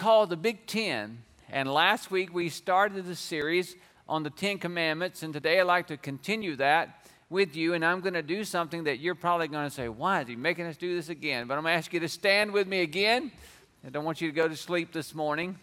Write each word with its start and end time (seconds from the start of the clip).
Called 0.00 0.30
the 0.30 0.36
Big 0.36 0.66
Ten. 0.66 1.22
And 1.50 1.70
last 1.70 2.10
week 2.10 2.32
we 2.32 2.48
started 2.48 3.04
the 3.04 3.14
series 3.14 3.76
on 4.08 4.22
the 4.22 4.30
Ten 4.30 4.56
Commandments. 4.56 5.22
And 5.22 5.34
today 5.34 5.60
I'd 5.60 5.64
like 5.64 5.88
to 5.88 5.98
continue 5.98 6.56
that 6.56 7.06
with 7.28 7.54
you. 7.54 7.74
And 7.74 7.84
I'm 7.84 8.00
going 8.00 8.14
to 8.14 8.22
do 8.22 8.42
something 8.44 8.84
that 8.84 8.98
you're 9.00 9.14
probably 9.14 9.48
going 9.48 9.68
to 9.68 9.70
say, 9.70 9.90
why 9.90 10.22
is 10.22 10.28
he 10.28 10.36
making 10.36 10.64
us 10.64 10.78
do 10.78 10.96
this 10.96 11.10
again? 11.10 11.46
But 11.46 11.58
I'm 11.58 11.64
going 11.64 11.74
to 11.74 11.76
ask 11.76 11.92
you 11.92 12.00
to 12.00 12.08
stand 12.08 12.50
with 12.50 12.66
me 12.66 12.80
again. 12.80 13.30
I 13.86 13.90
don't 13.90 14.06
want 14.06 14.22
you 14.22 14.30
to 14.30 14.34
go 14.34 14.48
to 14.48 14.56
sleep 14.56 14.90
this 14.90 15.14
morning. 15.14 15.58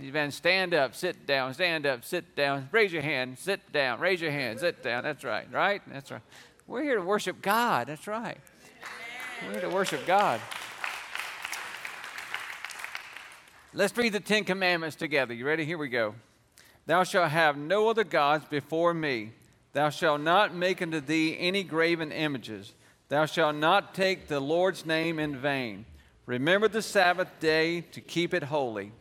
You've 0.00 0.12
been 0.12 0.30
stand 0.30 0.72
up, 0.72 0.94
sit 0.94 1.26
down, 1.26 1.52
stand 1.52 1.84
up, 1.84 2.04
sit 2.04 2.36
down, 2.36 2.68
raise 2.70 2.92
your 2.92 3.02
hand, 3.02 3.40
sit 3.40 3.72
down, 3.72 3.98
raise 3.98 4.20
your 4.20 4.30
hand, 4.30 4.60
sit 4.60 4.84
down. 4.84 5.02
That's 5.02 5.24
right, 5.24 5.48
right? 5.50 5.82
That's 5.88 6.12
right. 6.12 6.22
We're 6.68 6.84
here 6.84 6.94
to 6.94 7.02
worship 7.02 7.42
God. 7.42 7.88
That's 7.88 8.06
right. 8.06 8.38
We're 9.44 9.52
here 9.54 9.62
to 9.62 9.70
worship 9.70 10.06
God. 10.06 10.40
Let's 13.74 13.94
read 13.98 14.14
the 14.14 14.20
Ten 14.20 14.44
Commandments 14.44 14.96
together. 14.96 15.34
You 15.34 15.46
ready? 15.46 15.66
Here 15.66 15.76
we 15.76 15.90
go. 15.90 16.14
Thou 16.86 17.04
shalt 17.04 17.30
have 17.30 17.58
no 17.58 17.90
other 17.90 18.02
gods 18.02 18.46
before 18.46 18.94
me. 18.94 19.32
Thou 19.74 19.90
shalt 19.90 20.22
not 20.22 20.54
make 20.54 20.80
unto 20.80 21.00
thee 21.00 21.36
any 21.38 21.64
graven 21.64 22.10
images. 22.10 22.72
Thou 23.10 23.26
shalt 23.26 23.56
not 23.56 23.94
take 23.94 24.26
the 24.26 24.40
Lord's 24.40 24.86
name 24.86 25.18
in 25.18 25.36
vain. 25.36 25.84
Remember 26.24 26.66
the 26.66 26.80
Sabbath 26.80 27.28
day 27.40 27.82
to 27.92 28.00
keep 28.00 28.32
it 28.32 28.44
holy. 28.44 28.92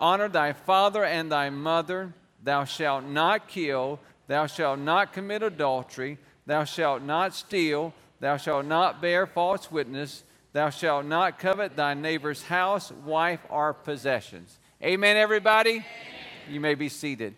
Honor 0.00 0.28
thy 0.28 0.54
father 0.54 1.04
and 1.04 1.30
thy 1.30 1.50
mother. 1.50 2.14
Thou 2.42 2.64
shalt 2.64 3.04
not 3.04 3.48
kill. 3.48 4.00
Thou 4.28 4.46
shalt 4.46 4.78
not 4.78 5.12
commit 5.12 5.42
adultery. 5.42 6.16
Thou 6.46 6.64
shalt 6.64 7.02
not 7.02 7.34
steal. 7.34 7.92
Thou 8.20 8.38
shalt 8.38 8.64
not 8.64 9.02
bear 9.02 9.26
false 9.26 9.70
witness. 9.70 10.24
Thou 10.56 10.70
shalt 10.70 11.04
not 11.04 11.38
covet 11.38 11.76
thy 11.76 11.92
neighbor's 11.92 12.42
house, 12.44 12.90
wife, 12.90 13.40
or 13.50 13.74
possessions. 13.74 14.58
Amen, 14.82 15.18
everybody? 15.18 15.70
Amen. 15.70 15.84
You 16.48 16.60
may 16.60 16.74
be 16.74 16.88
seated. 16.88 17.34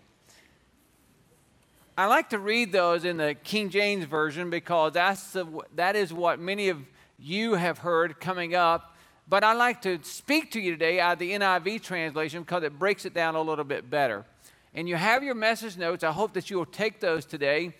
I 1.96 2.06
like 2.06 2.30
to 2.30 2.38
read 2.38 2.70
those 2.70 3.04
in 3.04 3.16
the 3.16 3.34
King 3.34 3.70
James 3.70 4.04
Version 4.04 4.50
because 4.50 4.92
that's 4.92 5.32
the, 5.32 5.46
that 5.74 5.96
is 5.96 6.12
what 6.12 6.38
many 6.38 6.68
of 6.68 6.78
you 7.18 7.54
have 7.54 7.78
heard 7.78 8.20
coming 8.20 8.54
up. 8.54 8.94
But 9.28 9.42
I 9.42 9.52
like 9.52 9.82
to 9.82 9.98
speak 10.04 10.52
to 10.52 10.60
you 10.60 10.70
today 10.70 11.00
out 11.00 11.14
of 11.14 11.18
the 11.18 11.32
NIV 11.32 11.82
translation 11.82 12.42
because 12.42 12.62
it 12.62 12.78
breaks 12.78 13.04
it 13.04 13.14
down 13.14 13.34
a 13.34 13.42
little 13.42 13.64
bit 13.64 13.90
better. 13.90 14.26
And 14.74 14.88
you 14.88 14.94
have 14.94 15.24
your 15.24 15.34
message 15.34 15.76
notes. 15.76 16.04
I 16.04 16.12
hope 16.12 16.34
that 16.34 16.50
you 16.50 16.56
will 16.56 16.66
take 16.66 17.00
those 17.00 17.24
today. 17.24 17.74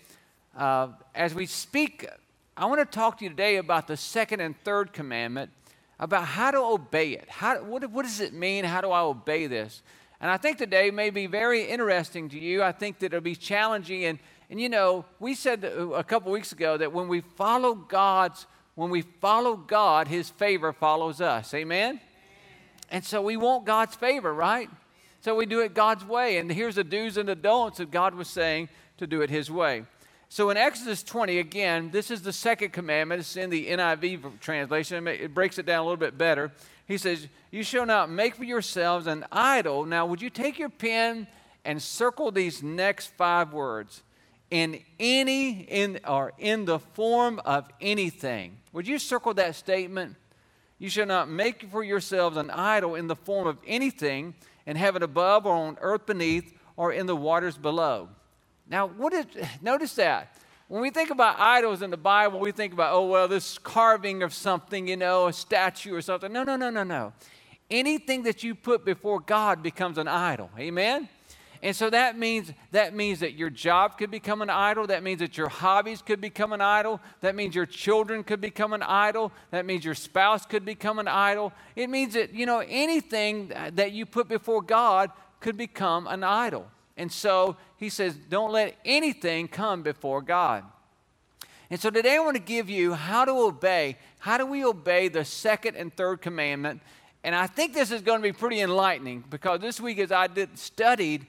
Uh, 0.53 0.89
as 1.15 1.33
we 1.33 1.45
speak 1.45 2.05
I 2.59 2.65
want 2.65 2.81
to 2.81 2.85
talk 2.85 3.19
to 3.19 3.23
you 3.23 3.29
today 3.29 3.55
about 3.55 3.87
the 3.87 3.95
second 3.95 4.41
and 4.41 4.53
third 4.65 4.91
commandment, 4.91 5.49
about 5.97 6.25
how 6.25 6.51
to 6.51 6.57
obey 6.57 7.11
it. 7.11 7.29
How, 7.29 7.63
what, 7.63 7.89
what 7.89 8.03
does 8.03 8.19
it 8.19 8.33
mean? 8.33 8.65
How 8.65 8.81
do 8.81 8.91
I 8.91 8.99
obey 8.99 9.47
this? 9.47 9.81
And 10.19 10.29
I 10.29 10.35
think 10.35 10.57
today 10.57 10.91
may 10.91 11.09
be 11.09 11.25
very 11.25 11.63
interesting 11.63 12.27
to 12.27 12.37
you. 12.37 12.61
I 12.61 12.73
think 12.73 12.99
that 12.99 13.05
it'll 13.05 13.21
be 13.21 13.37
challenging. 13.37 14.03
And, 14.03 14.19
and 14.49 14.59
you 14.59 14.67
know, 14.67 15.05
we 15.21 15.35
said 15.35 15.63
uh, 15.63 15.91
a 15.91 16.03
couple 16.03 16.33
weeks 16.33 16.51
ago 16.51 16.75
that 16.75 16.91
when 16.91 17.07
we 17.07 17.21
follow 17.21 17.75
God's, 17.75 18.45
when 18.75 18.89
we 18.89 19.03
follow 19.03 19.55
God, 19.55 20.09
His 20.09 20.29
favor 20.29 20.73
follows 20.73 21.21
us. 21.21 21.53
Amen? 21.53 22.01
And 22.91 23.05
so 23.05 23.21
we 23.21 23.37
want 23.37 23.63
God's 23.63 23.95
favor, 23.95 24.33
right? 24.33 24.69
So 25.21 25.33
we 25.33 25.45
do 25.45 25.61
it 25.61 25.73
God's 25.73 26.03
way. 26.03 26.39
And 26.39 26.51
here's 26.51 26.75
the 26.75 26.83
do's 26.83 27.15
and 27.15 27.29
the 27.29 27.35
don'ts 27.35 27.77
that 27.77 27.89
God 27.89 28.15
was 28.15 28.27
saying 28.27 28.67
to 28.97 29.07
do 29.07 29.21
it 29.21 29.29
His 29.29 29.49
way. 29.49 29.85
So 30.31 30.51
in 30.51 30.57
Exodus 30.57 31.01
20, 31.01 31.39
again, 31.39 31.89
this 31.89 32.11
is 32.11 32.21
the 32.21 32.31
second 32.31 32.71
commandment. 32.71 33.19
It's 33.19 33.35
in 33.35 33.49
the 33.49 33.67
NIV 33.67 34.39
translation. 34.39 35.07
It 35.07 35.33
breaks 35.33 35.57
it 35.57 35.65
down 35.65 35.79
a 35.79 35.83
little 35.83 35.97
bit 35.97 36.19
better. 36.19 36.51
He 36.87 36.99
says, 36.99 37.27
You 37.49 37.63
shall 37.63 37.87
not 37.87 38.11
make 38.11 38.35
for 38.35 38.43
yourselves 38.43 39.07
an 39.07 39.25
idol. 39.31 39.85
Now, 39.85 40.05
would 40.05 40.21
you 40.21 40.29
take 40.29 40.59
your 40.59 40.69
pen 40.69 41.27
and 41.65 41.81
circle 41.81 42.29
these 42.29 42.61
next 42.61 43.07
five 43.17 43.53
words? 43.53 44.03
In 44.51 44.81
any, 44.99 45.61
in, 45.61 45.99
or 46.07 46.33
in 46.37 46.65
the 46.65 46.79
form 46.79 47.41
of 47.43 47.67
anything. 47.81 48.57
Would 48.71 48.87
you 48.87 48.99
circle 48.99 49.33
that 49.35 49.55
statement? 49.55 50.15
You 50.77 50.89
shall 50.89 51.07
not 51.07 51.27
make 51.27 51.69
for 51.71 51.83
yourselves 51.83 52.37
an 52.37 52.51
idol 52.51 52.93
in 52.93 53.07
the 53.07 53.15
form 53.15 53.47
of 53.47 53.57
anything 53.65 54.35
in 54.67 54.75
heaven 54.75 55.01
above, 55.01 55.47
or 55.47 55.55
on 55.55 55.77
earth 55.81 56.05
beneath, 56.05 56.55
or 56.77 56.93
in 56.93 57.07
the 57.07 57.15
waters 57.15 57.57
below. 57.57 58.09
Now, 58.69 58.87
what 58.87 59.13
is, 59.13 59.25
notice 59.61 59.95
that. 59.95 60.35
When 60.67 60.81
we 60.81 60.91
think 60.91 61.09
about 61.09 61.39
idols 61.39 61.81
in 61.81 61.89
the 61.89 61.97
Bible, 61.97 62.39
we 62.39 62.51
think 62.51 62.73
about, 62.73 62.93
oh, 62.93 63.07
well, 63.07 63.27
this 63.27 63.57
carving 63.57 64.21
of 64.21 64.33
something, 64.33 64.87
you 64.87 64.97
know, 64.97 65.27
a 65.27 65.33
statue 65.33 65.95
or 65.95 66.01
something. 66.01 66.31
No, 66.31 66.43
no, 66.43 66.55
no, 66.55 66.69
no, 66.69 66.83
no. 66.83 67.11
Anything 67.71 68.23
that 68.23 68.43
you 68.43 68.53
put 68.53 68.85
before 68.85 69.19
God 69.19 69.63
becomes 69.63 69.97
an 69.97 70.07
idol. 70.07 70.51
Amen? 70.59 71.09
And 71.61 71.75
so 71.75 71.89
that 71.89 72.17
means 72.17 72.53
that 72.71 72.95
means 72.95 73.19
that 73.19 73.33
your 73.33 73.49
job 73.49 73.97
could 73.97 74.09
become 74.09 74.41
an 74.41 74.49
idol. 74.49 74.87
That 74.87 75.03
means 75.03 75.19
that 75.19 75.37
your 75.37 75.49
hobbies 75.49 76.01
could 76.01 76.21
become 76.21 76.53
an 76.53 76.61
idol. 76.61 77.01
That 77.19 77.35
means 77.35 77.53
your 77.53 77.65
children 77.65 78.23
could 78.23 78.39
become 78.39 78.71
an 78.71 78.81
idol. 78.81 79.33
That 79.51 79.65
means 79.65 79.83
your 79.83 79.95
spouse 79.95 80.45
could 80.45 80.63
become 80.63 80.99
an 80.99 81.07
idol. 81.07 81.51
It 81.75 81.89
means 81.89 82.13
that 82.13 82.33
you 82.33 82.45
know 82.45 82.63
anything 82.65 83.51
that 83.73 83.91
you 83.91 84.05
put 84.05 84.29
before 84.29 84.61
God 84.61 85.11
could 85.41 85.57
become 85.57 86.07
an 86.07 86.23
idol. 86.23 86.67
And 86.99 87.09
so 87.09 87.55
he 87.77 87.87
says, 87.87 88.13
don't 88.29 88.51
let 88.51 88.77
anything 88.83 89.47
come 89.47 89.83
before 89.83 90.21
God. 90.21 90.65
And 91.69 91.79
so 91.79 91.89
today 91.89 92.17
I 92.17 92.19
want 92.19 92.35
to 92.35 92.43
give 92.43 92.69
you 92.69 92.93
how 92.93 93.23
to 93.23 93.31
obey. 93.31 93.95
How 94.19 94.37
do 94.37 94.45
we 94.45 94.65
obey 94.65 95.07
the 95.07 95.23
second 95.23 95.77
and 95.77 95.95
third 95.95 96.21
commandment? 96.21 96.81
And 97.23 97.33
I 97.33 97.47
think 97.47 97.73
this 97.73 97.91
is 97.91 98.01
going 98.01 98.19
to 98.19 98.23
be 98.23 98.33
pretty 98.33 98.59
enlightening 98.59 99.23
because 99.29 99.61
this 99.61 99.79
week 99.79 99.97
as 99.99 100.11
I 100.11 100.27
did 100.27 100.59
studied, 100.59 101.25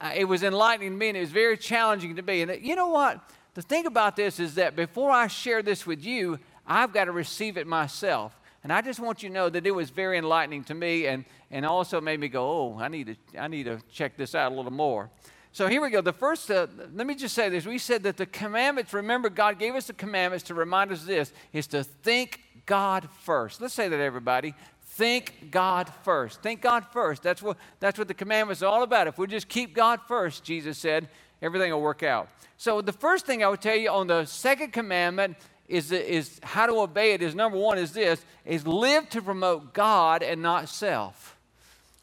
uh, 0.00 0.12
it 0.14 0.26
was 0.26 0.44
enlightening 0.44 0.92
to 0.92 0.96
me 0.96 1.08
and 1.08 1.16
it 1.16 1.20
was 1.20 1.30
very 1.30 1.56
challenging 1.56 2.14
to 2.14 2.22
me. 2.22 2.42
And 2.42 2.64
you 2.64 2.76
know 2.76 2.88
what? 2.88 3.20
The 3.54 3.62
thing 3.62 3.86
about 3.86 4.14
this 4.14 4.38
is 4.38 4.54
that 4.54 4.76
before 4.76 5.10
I 5.10 5.26
share 5.26 5.64
this 5.64 5.84
with 5.84 6.04
you, 6.04 6.38
I've 6.64 6.92
got 6.92 7.06
to 7.06 7.12
receive 7.12 7.56
it 7.56 7.66
myself. 7.66 8.37
And 8.68 8.74
I 8.74 8.82
just 8.82 9.00
want 9.00 9.22
you 9.22 9.30
to 9.30 9.34
know 9.34 9.48
that 9.48 9.66
it 9.66 9.70
was 9.70 9.88
very 9.88 10.18
enlightening 10.18 10.62
to 10.64 10.74
me 10.74 11.06
and, 11.06 11.24
and 11.50 11.64
also 11.64 12.02
made 12.02 12.20
me 12.20 12.28
go, 12.28 12.44
oh, 12.44 12.78
I 12.78 12.88
need, 12.88 13.16
to, 13.32 13.40
I 13.40 13.48
need 13.48 13.64
to 13.64 13.80
check 13.90 14.18
this 14.18 14.34
out 14.34 14.52
a 14.52 14.54
little 14.54 14.70
more. 14.70 15.08
So 15.52 15.68
here 15.68 15.80
we 15.80 15.88
go. 15.88 16.02
The 16.02 16.12
first, 16.12 16.50
uh, 16.50 16.66
let 16.94 17.06
me 17.06 17.14
just 17.14 17.34
say 17.34 17.48
this. 17.48 17.64
We 17.64 17.78
said 17.78 18.02
that 18.02 18.18
the 18.18 18.26
commandments, 18.26 18.92
remember, 18.92 19.30
God 19.30 19.58
gave 19.58 19.74
us 19.74 19.86
the 19.86 19.94
commandments 19.94 20.44
to 20.48 20.54
remind 20.54 20.92
us 20.92 21.02
this, 21.04 21.32
is 21.54 21.66
to 21.68 21.82
think 21.82 22.42
God 22.66 23.08
first. 23.22 23.62
Let's 23.62 23.72
say 23.72 23.88
that, 23.88 24.00
everybody. 24.00 24.52
Think 24.82 25.48
God 25.50 25.90
first. 26.02 26.42
Think 26.42 26.60
God 26.60 26.84
first. 26.92 27.22
That's 27.22 27.42
what, 27.42 27.56
that's 27.80 27.98
what 27.98 28.06
the 28.06 28.12
commandments 28.12 28.62
are 28.62 28.70
all 28.70 28.82
about. 28.82 29.06
If 29.06 29.16
we 29.16 29.28
just 29.28 29.48
keep 29.48 29.74
God 29.74 30.00
first, 30.06 30.44
Jesus 30.44 30.76
said, 30.76 31.08
everything 31.40 31.72
will 31.72 31.80
work 31.80 32.02
out. 32.02 32.28
So 32.58 32.82
the 32.82 32.92
first 32.92 33.24
thing 33.24 33.42
I 33.42 33.48
would 33.48 33.62
tell 33.62 33.76
you 33.76 33.88
on 33.88 34.08
the 34.08 34.26
second 34.26 34.74
commandment 34.74 35.38
is, 35.68 35.92
is 35.92 36.40
how 36.42 36.66
to 36.66 36.74
obey 36.80 37.12
it 37.12 37.22
is 37.22 37.34
number 37.34 37.58
one 37.58 37.78
is 37.78 37.92
this 37.92 38.24
is 38.44 38.66
live 38.66 39.08
to 39.10 39.22
promote 39.22 39.74
God 39.74 40.22
and 40.22 40.42
not 40.42 40.68
self. 40.68 41.36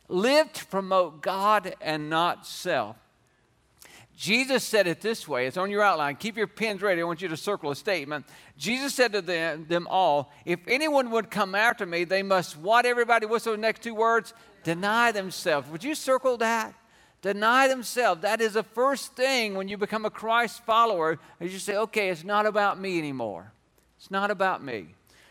Live 0.07 0.53
to 0.53 0.65
promote 0.67 1.21
God 1.21 1.75
and 1.81 2.09
not 2.09 2.45
self. 2.45 2.95
Jesus 4.15 4.63
said 4.63 4.87
it 4.87 5.01
this 5.01 5.27
way. 5.27 5.45
It's 5.45 5.57
on 5.57 5.69
your 5.69 5.81
outline. 5.81 6.15
Keep 6.15 6.37
your 6.37 6.47
pens 6.47 6.81
ready. 6.81 7.01
I 7.01 7.03
want 7.03 7.21
you 7.21 7.27
to 7.27 7.35
circle 7.35 7.71
a 7.71 7.75
statement. 7.75 8.25
Jesus 8.57 8.93
said 8.93 9.11
to 9.11 9.21
them, 9.21 9.65
them 9.67 9.87
all, 9.89 10.31
If 10.45 10.59
anyone 10.67 11.11
would 11.11 11.29
come 11.29 11.53
after 11.53 11.85
me, 11.85 12.05
they 12.05 12.23
must 12.23 12.57
what, 12.57 12.85
everybody? 12.85 13.25
What's 13.25 13.43
those 13.43 13.59
next 13.59 13.83
two 13.83 13.93
words? 13.93 14.33
Deny 14.63 15.11
themselves. 15.11 15.69
Would 15.69 15.83
you 15.83 15.95
circle 15.95 16.37
that? 16.37 16.73
Deny 17.21 17.67
themselves. 17.67 18.21
That 18.21 18.39
is 18.39 18.53
the 18.53 18.63
first 18.63 19.15
thing 19.15 19.55
when 19.55 19.67
you 19.67 19.77
become 19.77 20.05
a 20.05 20.09
Christ 20.09 20.63
follower, 20.63 21.19
is 21.39 21.51
you 21.51 21.59
say, 21.59 21.75
okay, 21.75 22.09
it's 22.09 22.23
not 22.23 22.45
about 22.45 22.79
me 22.79 22.97
anymore. 22.97 23.51
It's 24.05 24.11
not 24.11 24.29
about 24.29 24.63
me. 24.63 24.85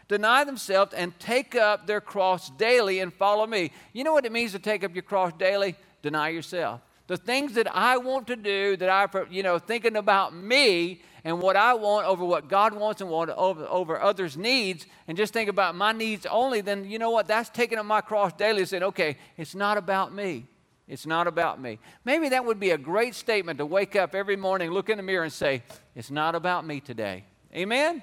Deny 0.08 0.42
themselves 0.42 0.94
and 0.94 1.16
take 1.20 1.54
up 1.54 1.86
their 1.86 2.00
cross 2.00 2.50
daily 2.50 2.98
and 2.98 3.14
follow 3.14 3.46
me. 3.46 3.70
You 3.92 4.02
know 4.02 4.12
what 4.12 4.26
it 4.26 4.32
means 4.32 4.50
to 4.50 4.58
take 4.58 4.82
up 4.82 4.96
your 4.96 5.04
cross 5.04 5.32
daily? 5.38 5.76
Deny 6.02 6.30
yourself. 6.30 6.80
The 7.06 7.16
things 7.16 7.54
that 7.54 7.72
I 7.72 7.98
want 7.98 8.26
to 8.26 8.34
do, 8.34 8.76
that 8.78 8.88
I, 8.88 9.06
you 9.30 9.44
know, 9.44 9.60
thinking 9.60 9.94
about 9.94 10.34
me 10.34 11.02
and 11.22 11.40
what 11.40 11.54
I 11.54 11.74
want 11.74 12.08
over 12.08 12.24
what 12.24 12.48
God 12.48 12.74
wants 12.74 13.00
and 13.00 13.08
want 13.08 13.30
over, 13.30 13.64
over 13.66 14.02
others' 14.02 14.36
needs, 14.36 14.88
and 15.06 15.16
just 15.16 15.32
think 15.32 15.48
about 15.48 15.76
my 15.76 15.92
needs 15.92 16.26
only, 16.26 16.60
then 16.60 16.84
you 16.90 16.98
know 16.98 17.10
what? 17.10 17.28
That's 17.28 17.50
taking 17.50 17.78
up 17.78 17.86
my 17.86 18.00
cross 18.00 18.32
daily 18.32 18.62
and 18.62 18.68
saying, 18.68 18.82
okay, 18.82 19.18
it's 19.36 19.54
not 19.54 19.78
about 19.78 20.12
me. 20.12 20.48
It's 20.88 21.06
not 21.06 21.28
about 21.28 21.62
me. 21.62 21.78
Maybe 22.04 22.28
that 22.30 22.44
would 22.44 22.58
be 22.58 22.70
a 22.70 22.78
great 22.78 23.14
statement 23.14 23.58
to 23.58 23.66
wake 23.66 23.94
up 23.94 24.16
every 24.16 24.36
morning, 24.36 24.72
look 24.72 24.90
in 24.90 24.96
the 24.96 25.04
mirror, 25.04 25.22
and 25.22 25.32
say, 25.32 25.62
It's 25.94 26.10
not 26.10 26.34
about 26.34 26.66
me 26.66 26.80
today. 26.80 27.24
Amen? 27.54 28.02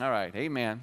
All 0.00 0.10
right, 0.10 0.34
amen. 0.34 0.82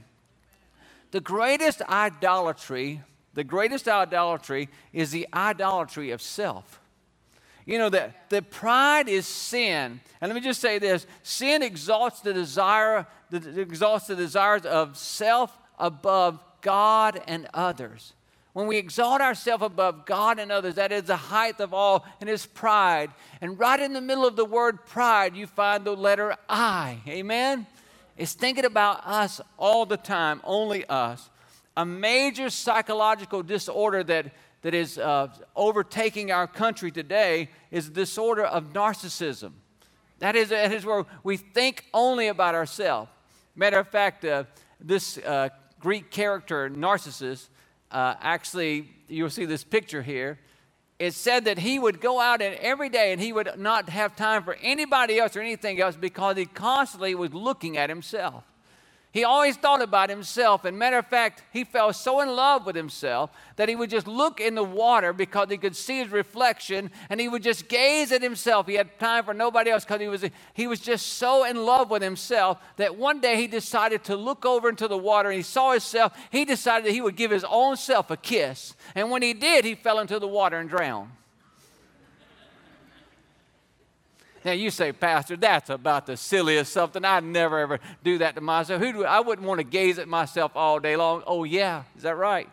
The 1.11 1.19
greatest 1.19 1.81
idolatry, 1.83 3.01
the 3.33 3.43
greatest 3.43 3.87
idolatry 3.87 4.69
is 4.93 5.11
the 5.11 5.27
idolatry 5.33 6.11
of 6.11 6.21
self. 6.21 6.79
You 7.65 7.77
know 7.77 7.89
that 7.89 8.29
the 8.29 8.41
pride 8.41 9.07
is 9.07 9.27
sin. 9.27 9.99
And 10.19 10.29
let 10.29 10.35
me 10.35 10.41
just 10.41 10.61
say 10.61 10.79
this 10.79 11.05
sin 11.23 11.61
exalts 11.61 12.21
the 12.21 12.33
desire, 12.33 13.05
the, 13.29 13.61
exalts 13.61 14.07
the 14.07 14.15
desires 14.15 14.65
of 14.65 14.97
self 14.97 15.55
above 15.77 16.43
God 16.61 17.21
and 17.27 17.47
others. 17.53 18.13
When 18.53 18.67
we 18.67 18.77
exalt 18.77 19.21
ourselves 19.21 19.63
above 19.63 20.05
God 20.05 20.37
and 20.37 20.51
others, 20.51 20.75
that 20.75 20.91
is 20.91 21.03
the 21.03 21.15
height 21.15 21.59
of 21.61 21.73
all, 21.73 22.05
and 22.19 22.29
is 22.29 22.45
pride. 22.45 23.11
And 23.39 23.57
right 23.57 23.79
in 23.79 23.93
the 23.93 24.01
middle 24.01 24.25
of 24.25 24.35
the 24.35 24.43
word 24.43 24.85
pride, 24.85 25.35
you 25.35 25.47
find 25.47 25.85
the 25.85 25.95
letter 25.95 26.35
I. 26.49 26.99
Amen? 27.07 27.65
It's 28.21 28.33
thinking 28.33 28.65
about 28.65 29.01
us 29.03 29.41
all 29.57 29.87
the 29.87 29.97
time, 29.97 30.41
only 30.43 30.85
us. 30.85 31.31
A 31.75 31.83
major 31.83 32.51
psychological 32.51 33.41
disorder 33.41 34.03
that, 34.03 34.27
that 34.61 34.75
is 34.75 34.99
uh, 34.99 35.29
overtaking 35.55 36.31
our 36.31 36.45
country 36.45 36.91
today 36.91 37.49
is 37.71 37.87
the 37.87 37.95
disorder 37.95 38.43
of 38.45 38.73
narcissism. 38.73 39.53
That 40.19 40.35
is, 40.35 40.49
that 40.49 40.71
is 40.71 40.85
where 40.85 41.07
we 41.23 41.35
think 41.35 41.85
only 41.95 42.27
about 42.27 42.53
ourselves. 42.53 43.09
Matter 43.55 43.79
of 43.79 43.87
fact, 43.87 44.23
uh, 44.23 44.43
this 44.79 45.17
uh, 45.17 45.49
Greek 45.79 46.11
character, 46.11 46.69
Narcissus, 46.69 47.49
uh, 47.89 48.13
actually, 48.21 48.91
you'll 49.07 49.31
see 49.31 49.45
this 49.45 49.63
picture 49.63 50.03
here. 50.03 50.37
It 51.01 51.15
said 51.15 51.45
that 51.45 51.57
he 51.57 51.79
would 51.79 51.99
go 51.99 52.21
out 52.21 52.43
and 52.43 52.55
every 52.57 52.87
day 52.87 53.11
and 53.11 53.19
he 53.19 53.33
would 53.33 53.57
not 53.57 53.89
have 53.89 54.15
time 54.15 54.43
for 54.43 54.55
anybody 54.61 55.17
else 55.17 55.35
or 55.35 55.41
anything 55.41 55.81
else 55.81 55.95
because 55.95 56.37
he 56.37 56.45
constantly 56.45 57.15
was 57.15 57.33
looking 57.33 57.75
at 57.75 57.89
himself. 57.89 58.43
He 59.13 59.25
always 59.25 59.57
thought 59.57 59.81
about 59.81 60.09
himself. 60.09 60.63
And 60.63 60.79
matter 60.79 60.97
of 60.97 61.05
fact, 61.05 61.43
he 61.51 61.65
fell 61.65 61.91
so 61.91 62.21
in 62.21 62.29
love 62.29 62.65
with 62.65 62.77
himself 62.77 63.29
that 63.57 63.67
he 63.67 63.75
would 63.75 63.89
just 63.89 64.07
look 64.07 64.39
in 64.39 64.55
the 64.55 64.63
water 64.63 65.11
because 65.11 65.49
he 65.49 65.57
could 65.57 65.75
see 65.75 65.99
his 65.99 66.09
reflection 66.09 66.91
and 67.09 67.19
he 67.19 67.27
would 67.27 67.43
just 67.43 67.67
gaze 67.67 68.13
at 68.13 68.21
himself. 68.21 68.67
He 68.67 68.75
had 68.75 68.97
time 68.99 69.25
for 69.25 69.33
nobody 69.33 69.69
else 69.69 69.83
because 69.83 69.99
he 69.99 70.07
was, 70.07 70.23
he 70.53 70.65
was 70.65 70.79
just 70.79 71.05
so 71.17 71.43
in 71.43 71.65
love 71.65 71.89
with 71.89 72.01
himself 72.01 72.59
that 72.77 72.95
one 72.95 73.19
day 73.19 73.35
he 73.35 73.47
decided 73.47 74.05
to 74.05 74.15
look 74.15 74.45
over 74.45 74.69
into 74.69 74.87
the 74.87 74.97
water 74.97 75.29
and 75.29 75.35
he 75.35 75.43
saw 75.43 75.71
himself. 75.71 76.17
He 76.29 76.45
decided 76.45 76.85
that 76.85 76.93
he 76.93 77.01
would 77.01 77.17
give 77.17 77.31
his 77.31 77.43
own 77.43 77.75
self 77.75 78.11
a 78.11 78.17
kiss. 78.17 78.75
And 78.95 79.11
when 79.11 79.21
he 79.21 79.33
did, 79.33 79.65
he 79.65 79.75
fell 79.75 79.99
into 79.99 80.19
the 80.19 80.27
water 80.27 80.57
and 80.57 80.69
drowned. 80.69 81.09
Now 84.43 84.53
you 84.53 84.71
say, 84.71 84.91
Pastor, 84.91 85.37
that's 85.37 85.69
about 85.69 86.07
the 86.07 86.17
silliest 86.17 86.73
something. 86.73 87.05
I'd 87.05 87.23
never 87.23 87.59
ever 87.59 87.79
do 88.03 88.17
that 88.19 88.35
to 88.35 88.41
myself. 88.41 88.81
Who 88.81 88.91
do 88.91 89.05
I 89.05 89.19
wouldn't 89.19 89.47
want 89.47 89.59
to 89.59 89.63
gaze 89.63 89.99
at 89.99 90.07
myself 90.07 90.53
all 90.55 90.79
day 90.79 90.95
long. 90.95 91.23
Oh 91.27 91.43
yeah, 91.43 91.83
is 91.95 92.03
that 92.03 92.15
right? 92.15 92.49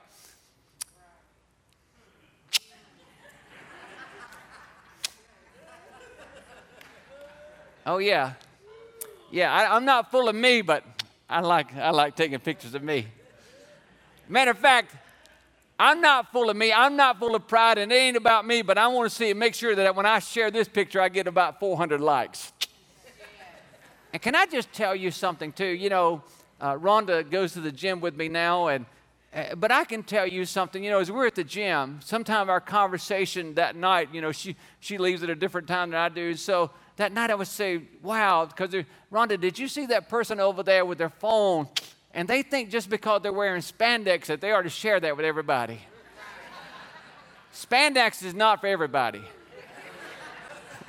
Oh 7.87 7.96
yeah, 7.96 8.34
yeah. 9.31 9.50
I, 9.50 9.75
am 9.75 9.87
not 9.87 10.11
full 10.11 10.29
of 10.29 10.34
me, 10.34 10.61
but 10.61 10.84
I 11.26 11.41
like 11.41 11.75
I 11.75 11.88
like 11.88 12.17
taking 12.17 12.38
pictures 12.38 12.75
of 12.75 12.82
me. 12.82 13.06
Matter 14.29 14.50
of 14.50 14.58
fact, 14.58 14.94
I'm 15.80 16.00
not 16.00 16.32
full 16.32 16.50
of 16.50 16.56
me. 16.56 16.72
I'm 16.72 16.96
not 16.96 17.20
full 17.20 17.36
of 17.36 17.46
pride, 17.46 17.78
and 17.78 17.92
it 17.92 17.94
ain't 17.94 18.16
about 18.16 18.44
me, 18.44 18.62
but 18.62 18.78
I 18.78 18.88
want 18.88 19.08
to 19.08 19.14
see 19.14 19.30
it. 19.30 19.36
Make 19.36 19.54
sure 19.54 19.76
that 19.76 19.94
when 19.94 20.06
I 20.06 20.19
share 20.19 20.50
this 20.50 20.66
picture, 20.66 21.00
I 21.00 21.08
get 21.08 21.28
about 21.28 21.60
400 21.60 22.00
likes. 22.00 22.52
and 24.12 24.20
can 24.20 24.34
I 24.34 24.46
just 24.46 24.72
tell 24.72 24.96
you 24.96 25.12
something, 25.12 25.52
too? 25.52 25.66
You 25.66 25.88
know, 25.88 26.22
uh, 26.60 26.75
Rhonda 26.75 27.30
goes 27.30 27.52
to 27.52 27.60
the 27.60 27.70
gym 27.70 28.00
with 28.00 28.16
me 28.16 28.28
now, 28.28 28.66
and 28.66 28.86
uh, 29.32 29.54
but 29.54 29.70
I 29.70 29.84
can 29.84 30.02
tell 30.02 30.26
you 30.26 30.44
something. 30.44 30.82
You 30.82 30.90
know, 30.90 30.98
as 30.98 31.12
we're 31.12 31.26
at 31.26 31.36
the 31.36 31.44
gym, 31.44 32.00
sometimes 32.02 32.48
our 32.48 32.60
conversation 32.60 33.54
that 33.54 33.76
night, 33.76 34.08
you 34.12 34.20
know, 34.20 34.32
she 34.32 34.56
she 34.81 34.98
leaves 34.98 35.22
at 35.22 35.31
a 35.31 35.36
different 35.36 35.69
time 35.69 35.90
than 35.90 36.00
I 36.00 36.08
do. 36.08 36.34
So 36.34 36.70
that 36.96 37.12
night 37.12 37.31
I 37.31 37.36
would 37.36 37.46
say, 37.46 37.82
"Wow," 38.02 38.46
because 38.46 38.74
Rhonda, 39.12 39.38
did 39.38 39.58
you 39.58 39.69
see 39.69 39.86
that 39.86 40.08
person 40.08 40.40
over 40.40 40.64
there 40.64 40.84
with 40.84 40.98
their 40.98 41.10
phone? 41.10 41.69
And 42.19 42.26
they 42.26 42.43
think 42.43 42.70
just 42.70 42.91
because 42.91 43.23
they're 43.23 43.32
wearing 43.32 43.62
spandex 43.62 44.26
that 44.26 44.41
they 44.41 44.50
ought 44.50 44.62
to 44.62 44.69
share 44.69 44.99
that 44.99 45.17
with 45.17 45.25
everybody. 45.25 45.82
spandex 47.55 48.25
is 48.25 48.35
not 48.35 48.61
for 48.61 48.67
everybody. 48.67 49.23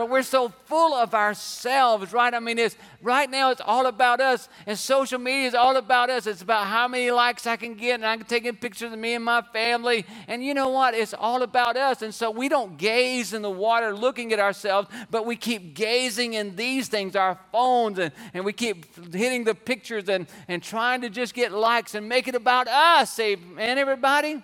but 0.01 0.09
we're 0.09 0.23
so 0.23 0.49
full 0.65 0.95
of 0.95 1.15
ourselves, 1.15 2.15
right? 2.15 2.33
I 2.33 2.41
mean, 2.41 2.59
it's 2.59 2.75
right 3.03 3.29
now 3.29 3.51
it's 3.51 3.61
all 3.63 3.85
about 3.85 4.19
us, 4.19 4.49
and 4.67 4.79
social 4.79 5.19
media 5.19 5.47
is 5.47 5.55
all 5.55 5.77
about 5.77 6.09
us. 6.09 6.27
It's 6.27 6.41
about 6.41 6.69
how 6.69 6.89
many 6.89 7.11
likes 7.11 7.47
I 7.47 7.57
can 7.57 7.75
get, 7.75 7.97
and 7.97 8.07
I'm 8.07 8.23
taking 8.23 8.57
pictures 8.57 8.95
of 8.95 8.99
me 8.99 9.13
and 9.13 9.23
my 9.23 9.43
family. 9.53 10.07
And 10.27 10.43
you 10.43 10.55
know 10.55 10.71
what? 10.71 10.95
It's 10.95 11.13
all 11.13 11.43
about 11.43 11.77
us. 11.77 12.01
And 12.01 12.15
so 12.15 12.31
we 12.31 12.49
don't 12.49 12.79
gaze 12.79 13.35
in 13.35 13.43
the 13.43 13.51
water 13.51 13.95
looking 13.95 14.33
at 14.33 14.39
ourselves, 14.39 14.89
but 15.11 15.27
we 15.27 15.37
keep 15.37 15.75
gazing 15.75 16.33
in 16.33 16.57
these 16.57 16.89
things, 16.89 17.15
our 17.15 17.39
phones, 17.53 17.99
and, 17.99 18.11
and 18.33 18.43
we 18.43 18.55
keep 18.55 19.15
hitting 19.15 19.45
the 19.45 19.55
pictures 19.55 20.09
and, 20.09 20.29
and 20.49 20.63
trying 20.63 21.03
to 21.03 21.11
just 21.11 21.35
get 21.35 21.53
likes 21.53 21.95
and 21.95 22.09
make 22.09 22.27
it 22.27 22.35
about 22.35 22.69
us. 22.69 23.21
Amen, 23.21 23.77
everybody? 23.77 24.43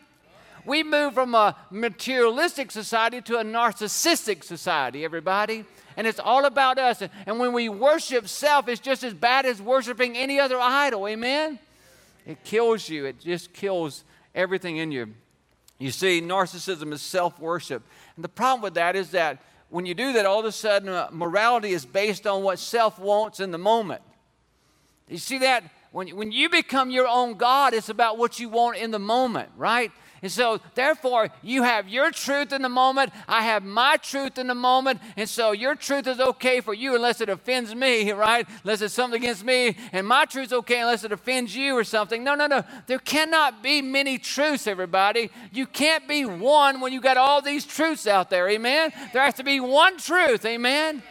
We 0.66 0.82
move 0.82 1.14
from 1.14 1.34
a 1.34 1.56
materialistic 1.70 2.72
society 2.72 3.22
to 3.22 3.38
a 3.38 3.44
narcissistic 3.44 4.42
society, 4.42 5.04
everybody. 5.04 5.64
And 5.96 6.06
it's 6.06 6.18
all 6.18 6.44
about 6.44 6.78
us. 6.78 7.02
And 7.24 7.38
when 7.38 7.52
we 7.52 7.68
worship 7.68 8.28
self, 8.28 8.68
it's 8.68 8.80
just 8.80 9.04
as 9.04 9.14
bad 9.14 9.46
as 9.46 9.62
worshiping 9.62 10.16
any 10.16 10.40
other 10.40 10.58
idol. 10.60 11.06
Amen? 11.06 11.60
It 12.26 12.42
kills 12.44 12.88
you, 12.88 13.06
it 13.06 13.20
just 13.20 13.52
kills 13.52 14.02
everything 14.34 14.78
in 14.78 14.90
you. 14.90 15.14
You 15.78 15.92
see, 15.92 16.20
narcissism 16.20 16.92
is 16.92 17.00
self 17.00 17.38
worship. 17.38 17.82
And 18.16 18.24
the 18.24 18.28
problem 18.28 18.62
with 18.62 18.74
that 18.74 18.96
is 18.96 19.10
that 19.12 19.38
when 19.69 19.86
you 19.86 19.94
do 19.94 20.12
that, 20.14 20.26
all 20.26 20.41
of 20.41 20.46
a 20.46 20.52
sudden, 20.52 20.88
uh, 20.88 21.08
morality 21.12 21.70
is 21.70 21.84
based 21.84 22.26
on 22.26 22.43
what 22.43 22.58
self 22.58 22.98
wants 22.98 23.41
in 23.41 23.52
the 23.52 23.58
moment. 23.58 24.02
You 25.08 25.19
see 25.19 25.38
that? 25.38 25.64
When, 25.93 26.08
when 26.17 26.32
you 26.32 26.50
become 26.50 26.91
your 26.91 27.06
own 27.06 27.34
God, 27.34 27.72
it's 27.72 27.88
about 27.88 28.19
what 28.19 28.41
you 28.41 28.48
want 28.48 28.79
in 28.79 28.91
the 28.91 28.98
moment, 28.98 29.50
right? 29.56 29.93
And 30.23 30.32
so, 30.32 30.61
therefore, 30.75 31.29
you 31.43 31.63
have 31.63 31.89
your 31.89 32.11
truth 32.11 32.53
in 32.53 32.63
the 32.63 32.69
moment. 32.69 33.13
I 33.29 33.43
have 33.43 33.63
my 33.63 33.99
truth 33.99 34.39
in 34.39 34.46
the 34.46 34.55
moment. 34.55 35.01
And 35.17 35.29
so, 35.29 35.53
your 35.53 35.75
truth 35.75 36.06
is 36.06 36.19
okay 36.20 36.61
for 36.61 36.73
you 36.73 36.94
unless 36.94 37.20
it 37.20 37.29
offends 37.29 37.75
me, 37.75 38.11
right? 38.13 38.46
Unless 38.65 38.81
it's 38.81 38.94
something 38.94 39.23
against 39.23 39.44
me. 39.44 39.77
And 39.93 40.06
my 40.06 40.25
truth's 40.25 40.53
okay 40.53 40.81
unless 40.81 41.05
it 41.05 41.13
offends 41.13 41.55
you 41.55 41.77
or 41.77 41.85
something. 41.85 42.25
No, 42.25 42.35
no, 42.35 42.46
no. 42.46 42.65
There 42.87 42.99
cannot 42.99 43.63
be 43.63 43.82
many 43.82 44.19
truths, 44.19 44.67
everybody. 44.67 45.31
You 45.53 45.67
can't 45.67 46.08
be 46.08 46.25
one 46.25 46.81
when 46.81 46.93
you 46.93 47.01
got 47.01 47.17
all 47.17 47.43
these 47.43 47.65
truths 47.65 48.06
out 48.06 48.31
there. 48.31 48.49
Amen? 48.49 48.93
There 49.13 49.23
has 49.23 49.35
to 49.35 49.44
be 49.44 49.61
one 49.61 49.99
truth. 49.99 50.44
Amen? 50.44 51.03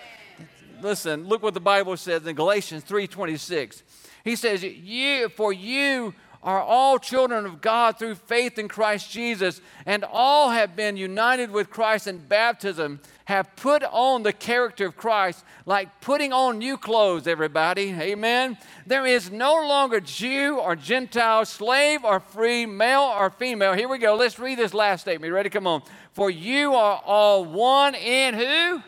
Listen, 0.82 1.28
look 1.28 1.42
what 1.42 1.54
the 1.54 1.60
Bible 1.60 1.96
says 1.98 2.26
in 2.26 2.36
Galatians 2.36 2.84
3:26. 2.84 3.84
He 4.24 4.36
says, 4.36 4.64
"You 4.64 5.30
for 5.30 5.54
you 5.54 6.14
are 6.46 6.62
all 6.62 7.00
children 7.00 7.44
of 7.48 7.60
God 7.60 7.98
through 7.98 8.14
faith 8.14 8.60
in 8.60 8.68
Christ 8.68 9.10
Jesus, 9.12 9.62
and 9.88 10.06
all 10.06 10.52
have 10.52 10.76
been 10.76 10.96
united 10.96 11.50
with 11.50 11.72
Christ 11.72 12.06
in 12.06 12.20
baptism, 12.20 13.02
have 13.26 13.56
put 13.56 13.84
on 13.84 14.22
the 14.22 14.32
character 14.32 14.86
of 14.86 14.96
Christ, 14.96 15.44
like 15.66 16.02
putting 16.02 16.32
on 16.32 16.60
new 16.60 16.78
clothes, 16.78 17.26
everybody. 17.26 17.96
Amen. 18.00 18.60
There 18.86 19.08
is 19.08 19.32
no 19.32 19.56
longer 19.56 20.00
Jew 20.00 20.60
or 20.60 20.76
Gentile, 20.76 21.46
slave 21.46 22.06
or 22.06 22.20
free, 22.20 22.68
male 22.68 23.02
or 23.02 23.32
female. 23.32 23.74
Here 23.74 23.90
we 23.90 23.98
go. 23.98 24.14
Let's 24.14 24.38
read 24.38 24.60
this 24.60 24.76
last 24.76 25.02
statement. 25.02 25.34
Ready? 25.34 25.50
Come 25.50 25.66
on. 25.66 25.82
For 26.14 26.30
you 26.30 26.76
are 26.76 27.02
all 27.04 27.44
one 27.44 27.96
in 27.96 28.36
who? 28.36 28.84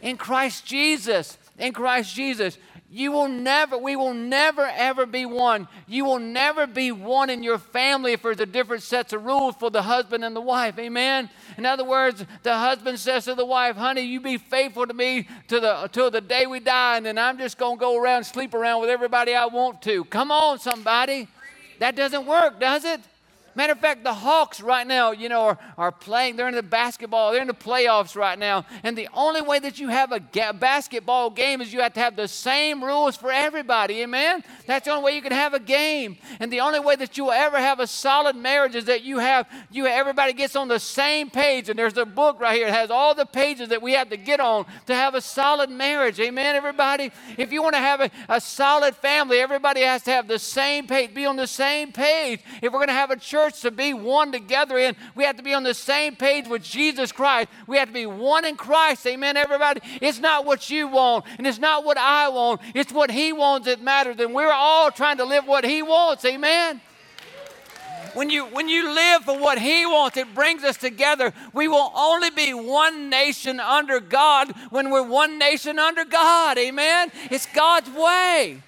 In 0.00 0.16
Christ 0.16 0.64
Jesus. 0.64 1.36
In 1.58 1.72
Christ 1.72 2.14
Jesus. 2.14 2.58
You 2.90 3.10
will 3.10 3.26
never, 3.26 3.76
we 3.76 3.96
will 3.96 4.14
never 4.14 4.62
ever 4.62 5.04
be 5.04 5.26
one. 5.26 5.66
You 5.88 6.04
will 6.04 6.20
never 6.20 6.64
be 6.64 6.92
one 6.92 7.28
in 7.28 7.42
your 7.42 7.58
family 7.58 8.12
if 8.12 8.22
there's 8.22 8.38
a 8.38 8.46
different 8.46 8.84
sets 8.84 9.12
of 9.12 9.24
rules 9.24 9.56
for 9.56 9.68
the 9.68 9.82
husband 9.82 10.24
and 10.24 10.36
the 10.36 10.40
wife. 10.40 10.78
Amen. 10.78 11.28
In 11.58 11.66
other 11.66 11.82
words, 11.82 12.24
the 12.44 12.56
husband 12.56 13.00
says 13.00 13.24
to 13.24 13.34
the 13.34 13.44
wife, 13.44 13.74
honey, 13.74 14.02
you 14.02 14.20
be 14.20 14.38
faithful 14.38 14.86
to 14.86 14.94
me 14.94 15.26
to 15.48 15.58
the, 15.58 15.88
till 15.90 16.08
the 16.08 16.20
day 16.20 16.46
we 16.46 16.60
die, 16.60 16.98
and 16.98 17.06
then 17.06 17.18
I'm 17.18 17.36
just 17.36 17.58
to 17.58 17.76
go 17.76 18.00
around 18.00 18.22
sleep 18.22 18.54
around 18.54 18.80
with 18.80 18.90
everybody 18.90 19.34
I 19.34 19.46
want 19.46 19.82
to. 19.82 20.04
Come 20.04 20.30
on, 20.30 20.60
somebody. 20.60 21.26
That 21.80 21.96
doesn't 21.96 22.26
work, 22.26 22.60
does 22.60 22.84
it? 22.84 23.00
Matter 23.54 23.72
of 23.72 23.78
fact, 23.78 24.02
the 24.02 24.14
Hawks 24.14 24.60
right 24.60 24.86
now, 24.86 25.12
you 25.12 25.28
know, 25.28 25.42
are, 25.42 25.58
are 25.78 25.92
playing. 25.92 26.36
They're 26.36 26.48
in 26.48 26.54
the 26.54 26.62
basketball. 26.62 27.32
They're 27.32 27.42
in 27.42 27.46
the 27.46 27.54
playoffs 27.54 28.16
right 28.16 28.38
now. 28.38 28.66
And 28.82 28.98
the 28.98 29.08
only 29.14 29.42
way 29.42 29.58
that 29.60 29.78
you 29.78 29.88
have 29.88 30.12
a 30.12 30.20
ga- 30.20 30.52
basketball 30.52 31.30
game 31.30 31.60
is 31.60 31.72
you 31.72 31.80
have 31.80 31.94
to 31.94 32.00
have 32.00 32.16
the 32.16 32.28
same 32.28 32.82
rules 32.82 33.16
for 33.16 33.30
everybody. 33.30 34.02
Amen? 34.02 34.42
That's 34.66 34.86
the 34.86 34.92
only 34.92 35.04
way 35.04 35.14
you 35.14 35.22
can 35.22 35.32
have 35.32 35.54
a 35.54 35.60
game. 35.60 36.16
And 36.40 36.52
the 36.52 36.60
only 36.60 36.80
way 36.80 36.96
that 36.96 37.16
you 37.16 37.24
will 37.24 37.32
ever 37.32 37.58
have 37.58 37.80
a 37.80 37.86
solid 37.86 38.34
marriage 38.34 38.74
is 38.74 38.86
that 38.86 39.04
you 39.04 39.18
have 39.18 39.46
you 39.70 39.86
everybody 39.86 40.32
gets 40.32 40.56
on 40.56 40.68
the 40.68 40.80
same 40.80 41.30
page. 41.30 41.68
And 41.68 41.78
there's 41.78 41.96
a 41.96 42.04
book 42.04 42.40
right 42.40 42.56
here. 42.56 42.66
It 42.66 42.74
has 42.74 42.90
all 42.90 43.14
the 43.14 43.26
pages 43.26 43.68
that 43.68 43.82
we 43.82 43.92
have 43.92 44.10
to 44.10 44.16
get 44.16 44.40
on 44.40 44.66
to 44.86 44.94
have 44.94 45.14
a 45.14 45.20
solid 45.20 45.70
marriage. 45.70 46.18
Amen, 46.18 46.56
everybody? 46.56 47.12
If 47.38 47.52
you 47.52 47.62
want 47.62 47.74
to 47.74 47.80
have 47.80 48.00
a, 48.00 48.10
a 48.28 48.40
solid 48.40 48.96
family, 48.96 49.38
everybody 49.38 49.82
has 49.82 50.02
to 50.04 50.10
have 50.10 50.26
the 50.26 50.38
same 50.38 50.86
page, 50.86 51.14
be 51.14 51.26
on 51.26 51.36
the 51.36 51.46
same 51.46 51.92
page. 51.92 52.40
If 52.62 52.72
we're 52.72 52.78
going 52.78 52.88
to 52.88 52.94
have 52.94 53.10
a 53.10 53.16
church 53.16 53.43
church 53.44 53.60
to 53.60 53.70
be 53.70 53.92
one 53.92 54.32
together 54.32 54.78
in, 54.78 54.96
we 55.14 55.24
have 55.24 55.36
to 55.36 55.42
be 55.42 55.54
on 55.54 55.62
the 55.62 55.74
same 55.74 56.16
page 56.16 56.48
with 56.48 56.62
Jesus 56.62 57.12
Christ. 57.12 57.48
We 57.66 57.76
have 57.76 57.88
to 57.88 57.94
be 57.94 58.06
one 58.06 58.44
in 58.44 58.56
Christ. 58.56 59.06
Amen, 59.06 59.36
everybody? 59.36 59.80
It's 60.00 60.18
not 60.18 60.44
what 60.44 60.70
you 60.70 60.88
want, 60.88 61.26
and 61.38 61.46
it's 61.46 61.58
not 61.58 61.84
what 61.84 61.98
I 61.98 62.28
want. 62.28 62.60
It's 62.74 62.92
what 62.92 63.10
He 63.10 63.32
wants 63.32 63.66
that 63.66 63.82
matters. 63.82 64.16
And 64.18 64.34
we're 64.34 64.52
all 64.52 64.90
trying 64.90 65.18
to 65.18 65.24
live 65.24 65.46
what 65.46 65.64
He 65.64 65.82
wants. 65.82 66.24
Amen? 66.24 66.80
when 68.12 68.30
you 68.30 68.44
when 68.44 68.68
you 68.68 68.94
live 68.94 69.24
for 69.24 69.36
what 69.36 69.58
he 69.58 69.84
wants 69.84 70.16
it 70.16 70.32
brings 70.36 70.62
us 70.62 70.76
together 70.76 71.32
we 71.52 71.66
will 71.66 71.90
only 71.96 72.30
be 72.30 72.54
one 72.54 73.10
nation 73.10 73.58
under 73.58 73.98
god 73.98 74.52
when 74.70 74.90
we're 74.90 75.02
one 75.02 75.36
nation 75.36 75.80
under 75.80 76.04
god 76.04 76.56
amen 76.56 77.10
it's 77.30 77.46
god's 77.46 77.90
way 77.90 78.62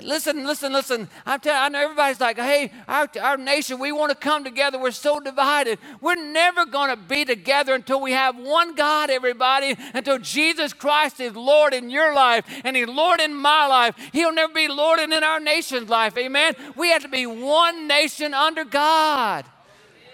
Listen, 0.00 0.46
listen, 0.46 0.72
listen. 0.72 1.08
I'm 1.26 1.40
telling 1.40 1.60
I 1.60 1.68
know 1.68 1.84
everybody's 1.84 2.20
like, 2.20 2.38
hey, 2.38 2.72
our, 2.88 3.08
our 3.20 3.36
nation, 3.36 3.78
we 3.78 3.92
want 3.92 4.10
to 4.10 4.16
come 4.16 4.42
together. 4.42 4.78
We're 4.78 4.90
so 4.90 5.20
divided. 5.20 5.78
We're 6.00 6.14
never 6.14 6.64
going 6.64 6.88
to 6.90 6.96
be 6.96 7.24
together 7.26 7.74
until 7.74 8.00
we 8.00 8.12
have 8.12 8.36
one 8.36 8.74
God, 8.74 9.10
everybody, 9.10 9.76
until 9.92 10.18
Jesus 10.18 10.72
Christ 10.72 11.20
is 11.20 11.36
Lord 11.36 11.74
in 11.74 11.90
your 11.90 12.14
life 12.14 12.44
and 12.64 12.74
He's 12.74 12.86
Lord 12.86 13.20
in 13.20 13.34
my 13.34 13.66
life. 13.66 13.94
He'll 14.12 14.32
never 14.32 14.52
be 14.52 14.68
Lord 14.68 14.98
in 14.98 15.12
our 15.12 15.40
nation's 15.40 15.90
life. 15.90 16.16
Amen. 16.16 16.54
We 16.74 16.88
have 16.90 17.02
to 17.02 17.08
be 17.08 17.26
one 17.26 17.86
nation 17.86 18.32
under 18.32 18.64
God. 18.64 19.44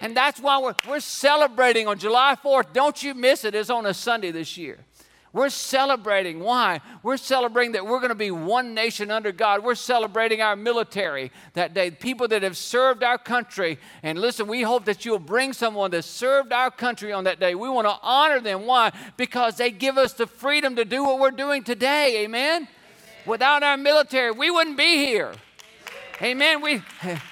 And 0.01 0.15
that's 0.15 0.39
why 0.39 0.59
we're, 0.59 0.75
we're 0.87 0.99
celebrating 0.99 1.87
on 1.87 1.99
July 1.99 2.35
4th. 2.43 2.73
Don't 2.73 3.01
you 3.01 3.13
miss 3.13 3.43
it. 3.43 3.55
It's 3.55 3.69
on 3.69 3.85
a 3.85 3.93
Sunday 3.93 4.31
this 4.31 4.57
year. 4.57 4.79
We're 5.31 5.49
celebrating. 5.49 6.39
Why? 6.39 6.81
We're 7.03 7.17
celebrating 7.17 7.73
that 7.73 7.85
we're 7.85 7.99
going 7.99 8.09
to 8.09 8.15
be 8.15 8.31
one 8.31 8.73
nation 8.73 9.11
under 9.11 9.31
God. 9.31 9.63
We're 9.63 9.75
celebrating 9.75 10.41
our 10.41 10.55
military 10.55 11.31
that 11.53 11.73
day, 11.73 11.91
people 11.91 12.27
that 12.29 12.41
have 12.41 12.57
served 12.57 13.03
our 13.03 13.19
country. 13.19 13.77
And 14.01 14.19
listen, 14.19 14.47
we 14.47 14.63
hope 14.63 14.85
that 14.85 15.05
you'll 15.05 15.19
bring 15.19 15.53
someone 15.53 15.91
that 15.91 16.03
served 16.03 16.51
our 16.51 16.71
country 16.71 17.13
on 17.13 17.25
that 17.25 17.39
day. 17.39 17.53
We 17.53 17.69
want 17.69 17.87
to 17.87 17.95
honor 18.01 18.39
them. 18.39 18.65
Why? 18.65 18.91
Because 19.17 19.57
they 19.57 19.69
give 19.69 19.97
us 19.97 20.13
the 20.13 20.25
freedom 20.25 20.75
to 20.77 20.85
do 20.85 21.03
what 21.03 21.19
we're 21.19 21.31
doing 21.31 21.63
today. 21.63 22.23
Amen? 22.23 22.39
Amen. 22.39 22.67
Without 23.25 23.63
our 23.63 23.77
military, 23.77 24.31
we 24.31 24.49
wouldn't 24.49 24.77
be 24.77 24.97
here. 24.97 25.33
Amen. 26.21 26.61
We. 26.61 26.81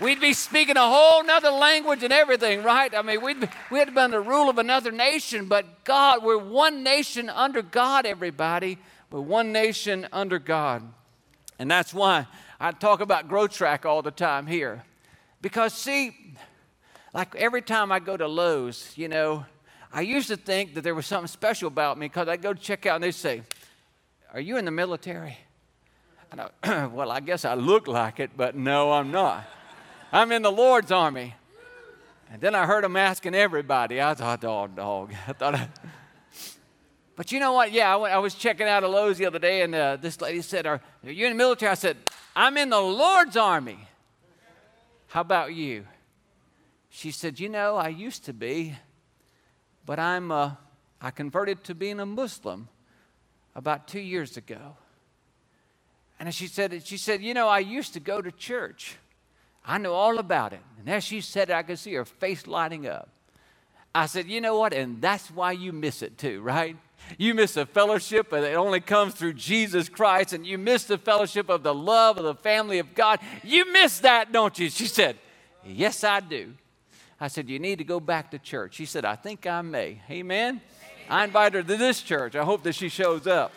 We'd 0.00 0.20
be 0.20 0.32
speaking 0.32 0.76
a 0.76 0.86
whole 0.86 1.22
nother 1.22 1.50
language 1.50 2.02
and 2.02 2.12
everything, 2.12 2.64
right? 2.64 2.92
I 2.94 3.02
mean, 3.02 3.22
we'd, 3.22 3.48
we 3.70 3.78
had 3.78 3.94
been 3.94 4.10
the 4.10 4.20
rule 4.20 4.48
of 4.48 4.58
another 4.58 4.90
nation, 4.90 5.46
but 5.46 5.84
God, 5.84 6.24
we're 6.24 6.38
one 6.38 6.82
nation 6.82 7.30
under 7.30 7.62
God, 7.62 8.04
everybody. 8.04 8.78
We're 9.10 9.20
one 9.20 9.52
nation 9.52 10.08
under 10.12 10.40
God. 10.40 10.82
And 11.60 11.70
that's 11.70 11.94
why 11.94 12.26
I 12.58 12.72
talk 12.72 13.00
about 13.00 13.28
Growth 13.28 13.52
Track 13.52 13.86
all 13.86 14.02
the 14.02 14.10
time 14.10 14.48
here. 14.48 14.82
Because, 15.40 15.72
see, 15.72 16.16
like 17.12 17.36
every 17.36 17.62
time 17.62 17.92
I 17.92 18.00
go 18.00 18.16
to 18.16 18.26
Lowe's, 18.26 18.92
you 18.96 19.06
know, 19.08 19.44
I 19.92 20.00
used 20.00 20.26
to 20.28 20.36
think 20.36 20.74
that 20.74 20.80
there 20.80 20.94
was 20.96 21.06
something 21.06 21.28
special 21.28 21.68
about 21.68 21.98
me 21.98 22.06
because 22.06 22.26
I'd 22.26 22.42
go 22.42 22.52
check 22.52 22.86
out 22.86 22.96
and 22.96 23.04
they 23.04 23.12
say, 23.12 23.42
Are 24.32 24.40
you 24.40 24.56
in 24.56 24.64
the 24.64 24.72
military? 24.72 25.38
I, 26.32 26.86
well, 26.92 27.12
I 27.12 27.20
guess 27.20 27.44
I 27.44 27.54
look 27.54 27.86
like 27.86 28.18
it, 28.18 28.32
but 28.36 28.56
no, 28.56 28.90
I'm 28.90 29.12
not. 29.12 29.44
I'm 30.14 30.30
in 30.30 30.42
the 30.42 30.52
Lord's 30.52 30.92
army. 30.92 31.34
And 32.30 32.40
then 32.40 32.54
I 32.54 32.66
heard 32.66 32.84
him 32.84 32.96
asking 32.96 33.34
everybody. 33.34 34.00
I 34.00 34.14
thought, 34.14 34.44
oh, 34.44 34.68
dog. 34.68 35.12
I 35.26 35.32
thought, 35.32 35.56
I... 35.56 35.68
but 37.16 37.32
you 37.32 37.40
know 37.40 37.52
what? 37.52 37.72
Yeah, 37.72 37.92
I, 37.92 37.96
went, 37.96 38.14
I, 38.14 38.18
was 38.18 38.36
checking 38.36 38.68
out 38.68 38.84
a 38.84 38.88
Lowe's 38.88 39.18
the 39.18 39.26
other 39.26 39.40
day, 39.40 39.62
and 39.62 39.74
uh, 39.74 39.96
this 39.96 40.20
lady 40.20 40.40
said, 40.40 40.66
are, 40.66 40.80
are 41.04 41.10
you 41.10 41.26
in 41.26 41.32
the 41.32 41.36
military? 41.36 41.68
I 41.68 41.74
said, 41.74 41.96
I'm 42.36 42.56
in 42.56 42.70
the 42.70 42.80
Lord's 42.80 43.36
army. 43.36 43.88
How 45.08 45.20
about 45.20 45.52
you? 45.52 45.84
She 46.90 47.10
said, 47.10 47.40
You 47.40 47.48
know, 47.48 47.74
I 47.74 47.88
used 47.88 48.24
to 48.26 48.32
be, 48.32 48.76
but 49.84 49.98
I'm, 49.98 50.30
uh, 50.30 50.52
I 51.00 51.10
converted 51.10 51.64
to 51.64 51.74
being 51.74 51.98
a 51.98 52.06
Muslim 52.06 52.68
about 53.56 53.88
two 53.88 54.00
years 54.00 54.36
ago. 54.36 54.76
And 56.20 56.32
she 56.32 56.46
said, 56.46 56.86
she 56.86 56.98
said, 56.98 57.20
You 57.20 57.34
know, 57.34 57.48
I 57.48 57.58
used 57.58 57.94
to 57.94 58.00
go 58.00 58.22
to 58.22 58.30
church. 58.30 58.96
I 59.64 59.78
know 59.78 59.94
all 59.94 60.18
about 60.18 60.52
it. 60.52 60.60
And 60.78 60.88
as 60.88 61.04
she 61.04 61.20
said 61.20 61.50
it, 61.50 61.54
I 61.54 61.62
could 61.62 61.78
see 61.78 61.94
her 61.94 62.04
face 62.04 62.46
lighting 62.46 62.86
up. 62.86 63.08
I 63.94 64.06
said, 64.06 64.26
You 64.26 64.40
know 64.40 64.58
what? 64.58 64.72
And 64.72 65.00
that's 65.00 65.30
why 65.30 65.52
you 65.52 65.72
miss 65.72 66.02
it 66.02 66.18
too, 66.18 66.40
right? 66.42 66.76
You 67.18 67.34
miss 67.34 67.54
the 67.54 67.66
fellowship 67.66 68.32
and 68.32 68.44
it 68.44 68.54
only 68.54 68.80
comes 68.80 69.14
through 69.14 69.34
Jesus 69.34 69.88
Christ, 69.88 70.32
and 70.32 70.46
you 70.46 70.58
miss 70.58 70.84
the 70.84 70.98
fellowship 70.98 71.48
of 71.48 71.62
the 71.62 71.74
love 71.74 72.18
of 72.18 72.24
the 72.24 72.34
family 72.34 72.78
of 72.78 72.94
God. 72.94 73.20
You 73.42 73.70
miss 73.72 74.00
that, 74.00 74.32
don't 74.32 74.58
you? 74.58 74.70
She 74.70 74.86
said, 74.86 75.16
Yes, 75.64 76.04
I 76.04 76.20
do. 76.20 76.54
I 77.20 77.28
said, 77.28 77.48
You 77.48 77.58
need 77.58 77.78
to 77.78 77.84
go 77.84 78.00
back 78.00 78.30
to 78.32 78.38
church. 78.38 78.74
She 78.74 78.86
said, 78.86 79.04
I 79.04 79.16
think 79.16 79.46
I 79.46 79.62
may. 79.62 80.02
Amen. 80.10 80.10
Amen. 80.10 80.60
I 81.08 81.24
invite 81.24 81.54
her 81.54 81.62
to 81.62 81.76
this 81.76 82.02
church. 82.02 82.34
I 82.34 82.44
hope 82.44 82.62
that 82.64 82.74
she 82.74 82.88
shows 82.88 83.26
up. 83.26 83.52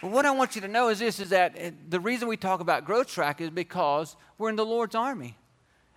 But 0.00 0.10
what 0.10 0.24
I 0.24 0.30
want 0.30 0.54
you 0.54 0.60
to 0.60 0.68
know 0.68 0.88
is 0.88 1.00
this 1.00 1.18
is 1.18 1.30
that 1.30 1.54
eh, 1.56 1.70
the 1.88 2.00
reason 2.00 2.28
we 2.28 2.36
talk 2.36 2.60
about 2.60 2.84
growth 2.84 3.08
track 3.08 3.40
is 3.40 3.50
because 3.50 4.16
we're 4.36 4.50
in 4.50 4.56
the 4.56 4.64
Lord's 4.64 4.94
army. 4.94 5.36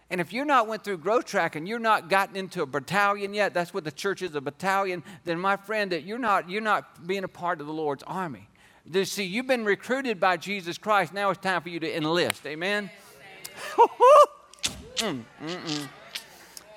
And 0.10 0.20
if 0.20 0.34
you're 0.34 0.46
not 0.46 0.68
went 0.68 0.84
through 0.84 0.98
growth 0.98 1.26
track 1.26 1.56
and 1.56 1.68
you're 1.68 1.80
not 1.80 2.10
gotten 2.10 2.36
into 2.36 2.62
a 2.64 2.66
battalion 2.66 3.34
yet, 3.34 3.54
that's 3.54 3.74
what 3.74 3.86
the 3.86 3.92
church 3.92 4.22
is, 4.22 4.36
a 4.36 4.42
battalion, 4.42 5.04
then 5.24 5.40
my 5.40 5.56
friend, 5.56 5.92
that 5.94 6.04
you're 6.04 6.20
not 6.20 6.50
you're 6.50 6.62
not 6.62 7.08
being 7.08 7.24
a 7.24 7.30
part 7.30 7.62
of 7.62 7.68
the 7.68 7.74
Lord's 7.74 8.04
army. 8.04 8.50
You 8.92 9.06
see, 9.06 9.24
you've 9.24 9.48
been 9.48 9.64
recruited 9.64 10.20
by 10.20 10.38
Jesus 10.38 10.78
Christ. 10.78 11.14
Now 11.14 11.30
it's 11.30 11.40
time 11.40 11.62
for 11.62 11.70
you 11.70 11.80
to 11.80 11.96
enlist. 11.96 12.46
Amen. 12.46 12.90
mm, 13.76 13.88
mm, 14.96 15.24
mm. 15.42 15.88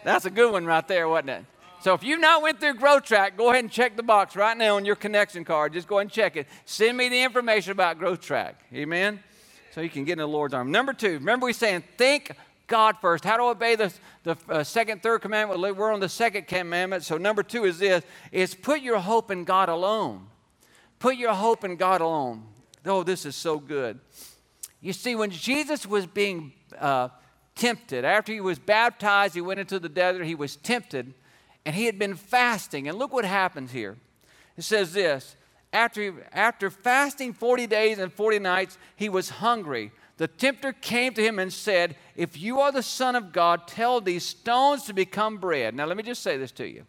That's 0.05 0.27
a 0.27 0.31
good 0.31 0.53
one 0.53 0.67
right 0.67 0.87
there, 0.87 1.09
wasn't 1.09 1.31
it? 1.31 1.45
So 1.85 1.93
if 1.93 2.03
you've 2.03 2.19
not 2.19 2.41
went 2.41 2.61
through 2.61 2.77
Growth 2.77 3.03
Track, 3.03 3.37
go 3.37 3.51
ahead 3.51 3.63
and 3.63 3.71
check 3.71 3.95
the 3.95 4.03
box 4.03 4.37
right 4.37 4.57
now 4.57 4.77
on 4.77 4.87
your 4.87 4.97
connection 4.97 5.45
card. 5.45 5.75
Just 5.75 5.87
go 5.87 5.97
ahead 5.97 6.07
and 6.07 6.11
check 6.11 6.35
it. 6.35 6.47
Send 6.65 6.97
me 6.97 7.11
the 7.11 7.23
information 7.23 7.73
about 7.73 7.99
Growth 7.99 8.23
Track. 8.23 8.59
Amen? 8.73 9.21
So 9.73 9.83
you 9.83 9.91
can 9.91 10.07
get 10.07 10.13
in 10.13 10.21
the 10.21 10.27
Lord's 10.27 10.55
arm. 10.55 10.71
Number 10.71 10.95
two, 10.95 11.13
remember 11.13 11.45
we 11.45 11.53
saying 11.53 11.85
think 11.99 12.35
God 12.69 12.97
first. 13.03 13.23
How 13.23 13.37
to 13.37 13.43
obey 13.43 13.77
the, 13.77 13.93
the 14.23 14.35
uh, 14.49 14.65
second, 14.65 15.03
third 15.03 15.21
commandment. 15.21 15.61
We're 15.61 15.93
on 15.93 16.01
the 16.01 16.09
second 16.09 16.47
commandment. 16.47 17.05
So 17.05 17.19
number 17.19 17.43
two 17.43 17.67
is 17.67 17.81
this, 17.81 18.03
is 18.33 18.55
put 18.55 18.81
your 18.81 18.99
hope 18.99 19.31
in 19.31 19.45
God 19.45 19.69
alone. 19.69 20.29
Put 21.01 21.17
your 21.17 21.35
hope 21.35 21.65
in 21.65 21.77
God 21.77 22.01
alone. 22.01 22.45
Oh, 22.87 23.03
this 23.03 23.27
is 23.27 23.37
so 23.37 23.59
good. 23.59 24.01
You 24.81 24.95
see, 24.95 25.17
when 25.17 25.31
Jesus 25.31 25.87
was 25.87 26.07
being 26.07 26.55
uh, 26.79 27.11
tempted, 27.55 28.07
after 28.07 28.33
he 28.33 28.41
was 28.41 28.59
baptized, 28.59 29.35
he 29.35 29.43
went 29.43 29.61
into 29.61 29.79
the 29.79 29.91
desert, 29.91 30.25
he 30.25 30.35
was 30.35 30.57
tempted 30.57 31.13
and 31.65 31.75
he 31.75 31.87
had 31.87 31.99
been 31.99 32.15
fasting. 32.15 32.89
And 32.89 32.99
look 32.99 33.13
what 33.13 33.25
happens 33.25 33.73
here. 33.73 33.97
It 34.57 34.63
says 34.63 34.93
this 34.93 35.37
after, 35.73 36.27
after 36.33 36.71
fasting 36.71 37.33
40 37.33 37.67
days 37.67 37.99
and 37.99 38.13
40 38.13 38.39
nights, 38.39 38.79
he 38.97 39.09
was 39.09 39.29
hungry. 39.29 39.93
The 40.17 40.29
tempter 40.29 40.73
came 40.73 41.13
to 41.15 41.23
him 41.23 41.41
and 41.41 41.53
said, 41.53 41.97
If 42.15 42.39
you 42.39 42.61
are 42.61 42.71
the 42.71 42.83
Son 42.83 43.17
of 43.17 43.33
God, 43.33 43.67
tell 43.67 44.01
these 44.01 44.25
stones 44.25 44.85
to 44.85 44.93
become 44.93 45.39
bread. 45.39 45.75
Now, 45.75 45.87
let 45.87 45.97
me 45.97 46.05
just 46.05 46.23
say 46.23 46.37
this 46.37 46.53
to 46.53 46.69
you. 46.69 46.85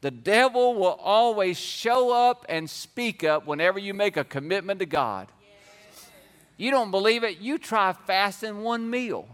The 0.00 0.10
devil 0.10 0.74
will 0.74 0.98
always 1.00 1.56
show 1.56 2.10
up 2.10 2.44
and 2.48 2.68
speak 2.68 3.22
up 3.22 3.46
whenever 3.46 3.78
you 3.78 3.94
make 3.94 4.16
a 4.16 4.24
commitment 4.24 4.80
to 4.80 4.86
God. 4.86 5.28
You 6.56 6.72
don't 6.72 6.90
believe 6.90 7.22
it? 7.22 7.38
You 7.38 7.56
try 7.56 7.92
fasting 7.92 8.62
one 8.62 8.90
meal. 8.90 9.28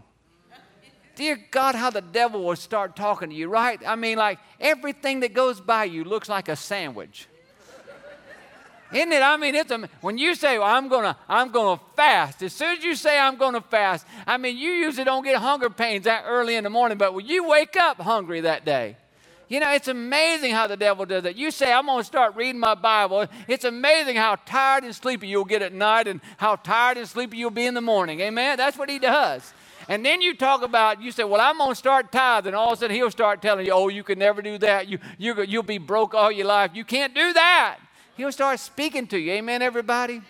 Dear 1.19 1.37
God, 1.51 1.75
how 1.75 1.89
the 1.89 1.99
devil 1.99 2.45
will 2.45 2.55
start 2.55 2.95
talking 2.95 3.29
to 3.29 3.35
you, 3.35 3.49
right? 3.49 3.77
I 3.85 3.97
mean, 3.97 4.17
like 4.17 4.39
everything 4.57 5.19
that 5.19 5.33
goes 5.33 5.59
by 5.59 5.83
you 5.83 6.05
looks 6.05 6.29
like 6.29 6.47
a 6.47 6.55
sandwich. 6.55 7.27
Isn't 8.93 9.11
it? 9.11 9.21
I 9.21 9.35
mean, 9.35 9.53
it's 9.53 9.69
a, 9.69 9.89
when 9.99 10.17
you 10.17 10.33
say, 10.33 10.57
well, 10.57 10.69
I'm 10.69 10.87
gonna, 10.87 11.17
I'm 11.27 11.51
gonna 11.51 11.81
fast. 11.97 12.41
As 12.41 12.53
soon 12.53 12.77
as 12.77 12.85
you 12.85 12.95
say 12.95 13.19
I'm 13.19 13.35
gonna 13.35 13.59
fast, 13.59 14.05
I 14.25 14.37
mean, 14.37 14.57
you 14.57 14.71
usually 14.71 15.03
don't 15.03 15.25
get 15.25 15.35
hunger 15.35 15.69
pains 15.69 16.05
that 16.05 16.23
early 16.25 16.55
in 16.55 16.63
the 16.63 16.69
morning, 16.69 16.97
but 16.97 17.13
when 17.13 17.25
you 17.25 17.45
wake 17.45 17.75
up 17.75 17.99
hungry 17.99 18.39
that 18.39 18.63
day, 18.63 18.95
You 19.49 19.59
know, 19.59 19.71
it's 19.73 19.87
amazing 19.87 20.51
how 20.51 20.67
the 20.67 20.77
devil 20.77 21.05
does 21.05 21.25
it. 21.25 21.35
You 21.35 21.49
say, 21.49 21.73
I'm 21.73 21.87
going 21.87 22.01
to 22.01 22.03
start 22.03 22.35
reading 22.35 22.59
my 22.59 22.75
Bible. 22.75 23.25
It's 23.47 23.65
amazing 23.65 24.15
how 24.15 24.35
tired 24.45 24.83
and 24.83 24.95
sleepy 24.95 25.27
you'll 25.27 25.43
get 25.43 25.63
at 25.63 25.73
night 25.73 26.07
and 26.07 26.21
how 26.37 26.55
tired 26.57 26.97
and 26.97 27.07
sleepy 27.07 27.37
you'll 27.37 27.49
be 27.49 27.65
in 27.65 27.73
the 27.73 27.81
morning. 27.81 28.21
Amen? 28.21 28.57
That's 28.57 28.77
what 28.77 28.89
he 28.89 28.99
does. 28.99 29.53
And 29.89 30.05
then 30.05 30.21
you 30.21 30.35
talk 30.35 30.61
about, 30.61 31.01
you 31.01 31.11
say, 31.11 31.23
well, 31.23 31.41
I'm 31.41 31.57
going 31.57 31.71
to 31.71 31.75
start 31.75 32.11
tithing. 32.11 32.53
All 32.53 32.67
of 32.67 32.77
a 32.77 32.81
sudden, 32.81 32.95
he'll 32.95 33.09
start 33.09 33.41
telling 33.41 33.65
you, 33.65 33.71
oh, 33.71 33.87
you 33.87 34.03
can 34.03 34.19
never 34.19 34.43
do 34.43 34.59
that. 34.59 34.87
You, 34.87 34.99
you, 35.17 35.41
you'll 35.41 35.63
be 35.63 35.79
broke 35.79 36.13
all 36.13 36.31
your 36.31 36.45
life. 36.45 36.71
You 36.75 36.85
can't 36.85 37.15
do 37.15 37.33
that. 37.33 37.79
He'll 38.15 38.31
start 38.31 38.59
speaking 38.59 39.07
to 39.07 39.17
you. 39.17 39.31
Amen, 39.31 39.63
everybody? 39.63 40.21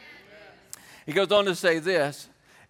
He 1.05 1.11
goes 1.11 1.29
on 1.33 1.43
to 1.43 1.55
say 1.55 1.79
this 1.79 2.29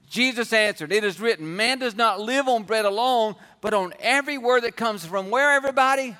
Jesus 0.09 0.51
answered, 0.51 0.91
It 0.91 1.03
is 1.03 1.19
written, 1.19 1.55
man 1.55 1.77
does 1.77 1.95
not 1.95 2.19
live 2.19 2.47
on 2.47 2.63
bread 2.63 2.85
alone, 2.85 3.35
but 3.61 3.75
on 3.75 3.93
every 3.99 4.39
word 4.39 4.63
that 4.63 4.75
comes 4.75 5.05
from 5.05 5.29
where, 5.29 5.51
everybody? 5.51 6.17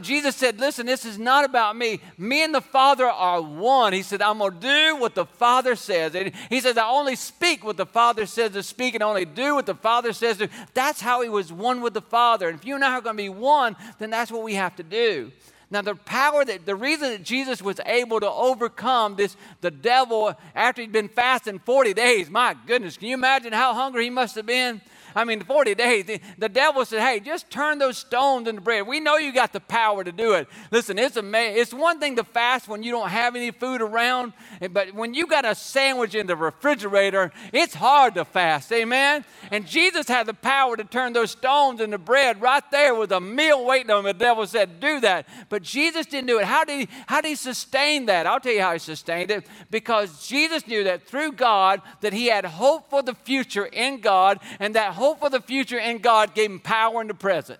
Jesus 0.00 0.36
said, 0.36 0.58
Listen, 0.58 0.86
this 0.86 1.04
is 1.04 1.18
not 1.18 1.44
about 1.44 1.76
me. 1.76 2.00
Me 2.16 2.42
and 2.42 2.54
the 2.54 2.60
Father 2.60 3.06
are 3.06 3.42
one. 3.42 3.92
He 3.92 4.02
said, 4.02 4.22
I'm 4.22 4.38
going 4.38 4.54
to 4.54 4.60
do 4.60 4.96
what 4.96 5.14
the 5.14 5.26
Father 5.26 5.76
says. 5.76 6.14
And 6.14 6.32
he 6.48 6.60
says, 6.60 6.78
I 6.78 6.88
only 6.88 7.16
speak 7.16 7.64
what 7.64 7.76
the 7.76 7.86
Father 7.86 8.26
says 8.26 8.52
to 8.52 8.62
speak 8.62 8.94
and 8.94 9.02
only 9.02 9.24
do 9.24 9.54
what 9.54 9.66
the 9.66 9.74
Father 9.74 10.12
says 10.12 10.38
to. 10.38 10.48
That's 10.74 11.00
how 11.00 11.22
he 11.22 11.28
was 11.28 11.52
one 11.52 11.80
with 11.80 11.94
the 11.94 12.00
Father. 12.00 12.48
And 12.48 12.58
if 12.58 12.64
you 12.64 12.74
and 12.74 12.84
I 12.84 12.92
are 12.94 13.00
going 13.00 13.16
to 13.16 13.22
be 13.22 13.28
one, 13.28 13.76
then 13.98 14.10
that's 14.10 14.32
what 14.32 14.42
we 14.42 14.54
have 14.54 14.76
to 14.76 14.82
do. 14.82 15.30
Now, 15.72 15.82
the 15.82 15.94
power 15.94 16.44
that 16.44 16.66
the 16.66 16.74
reason 16.74 17.10
that 17.10 17.22
Jesus 17.22 17.62
was 17.62 17.80
able 17.86 18.18
to 18.18 18.30
overcome 18.30 19.14
this, 19.14 19.36
the 19.60 19.70
devil 19.70 20.34
after 20.54 20.82
he'd 20.82 20.90
been 20.90 21.08
fasting 21.08 21.60
40 21.60 21.94
days, 21.94 22.28
my 22.28 22.56
goodness, 22.66 22.96
can 22.96 23.08
you 23.08 23.14
imagine 23.14 23.52
how 23.52 23.72
hungry 23.72 24.04
he 24.04 24.10
must 24.10 24.34
have 24.34 24.46
been? 24.46 24.80
I 25.14 25.24
mean, 25.24 25.42
40 25.42 25.74
days. 25.74 26.04
The, 26.06 26.20
the, 26.38 26.48
devil 26.48 26.84
said, 26.84 27.00
hey, 27.00 27.20
just 27.20 27.50
turn 27.50 27.78
those 27.78 27.98
stones 27.98 28.48
into 28.48 28.60
bread. 28.60 28.86
We 28.86 29.00
know 29.00 29.16
you 29.16 29.32
got 29.32 29.52
the 29.52 29.60
power 29.60 30.04
to 30.04 30.12
do 30.12 30.34
it. 30.34 30.48
Listen, 30.70 30.98
it's 30.98 31.16
amazing. 31.16 31.60
It's 31.60 31.74
one 31.74 32.00
thing 32.00 32.16
to 32.16 32.24
fast 32.24 32.68
when 32.68 32.82
you 32.82 32.90
don't 32.92 33.08
have 33.08 33.36
any 33.36 33.50
food 33.50 33.82
around, 33.82 34.32
but 34.70 34.94
when 34.94 35.14
you 35.14 35.26
got 35.26 35.44
a 35.44 35.54
sandwich 35.54 36.14
in 36.14 36.26
the 36.26 36.36
refrigerator, 36.36 37.32
it's 37.52 37.74
hard 37.74 38.14
to 38.14 38.24
fast. 38.24 38.72
Amen? 38.72 39.24
And 39.50 39.66
Jesus 39.66 40.08
had 40.08 40.26
the 40.26 40.34
power 40.34 40.76
to 40.76 40.84
turn 40.84 41.12
those 41.12 41.32
stones 41.32 41.80
into 41.80 41.98
bread 41.98 42.40
right 42.40 42.68
there 42.70 42.94
with 42.94 43.12
a 43.12 43.20
meal 43.20 43.64
waiting 43.64 43.90
on 43.90 44.00
him. 44.00 44.04
The 44.04 44.14
devil 44.14 44.46
said, 44.46 44.80
do 44.80 45.00
that. 45.00 45.26
But 45.48 45.62
Jesus 45.62 46.06
didn't 46.06 46.26
do 46.26 46.38
it. 46.38 46.44
How 46.44 46.64
did 46.64 46.80
he, 46.80 46.94
how 47.06 47.20
did 47.20 47.28
he 47.28 47.34
sustain 47.34 48.06
that? 48.06 48.26
I'll 48.26 48.40
tell 48.40 48.52
you 48.52 48.60
how 48.60 48.72
he 48.72 48.78
sustained 48.78 49.30
it. 49.30 49.46
Because 49.70 50.26
Jesus 50.26 50.66
knew 50.66 50.84
that 50.84 51.06
through 51.06 51.32
God, 51.32 51.82
that 52.00 52.12
he 52.12 52.26
had 52.26 52.44
hope 52.44 52.90
for 52.90 53.02
the 53.02 53.14
future 53.14 53.66
in 53.66 54.00
God, 54.00 54.40
and 54.58 54.74
that 54.74 54.94
hope 55.00 55.18
for 55.18 55.30
the 55.30 55.40
future 55.40 55.78
in 55.78 55.98
God 55.98 56.34
gave 56.34 56.50
him 56.50 56.60
power 56.60 57.00
in 57.00 57.08
the 57.08 57.14
present. 57.14 57.58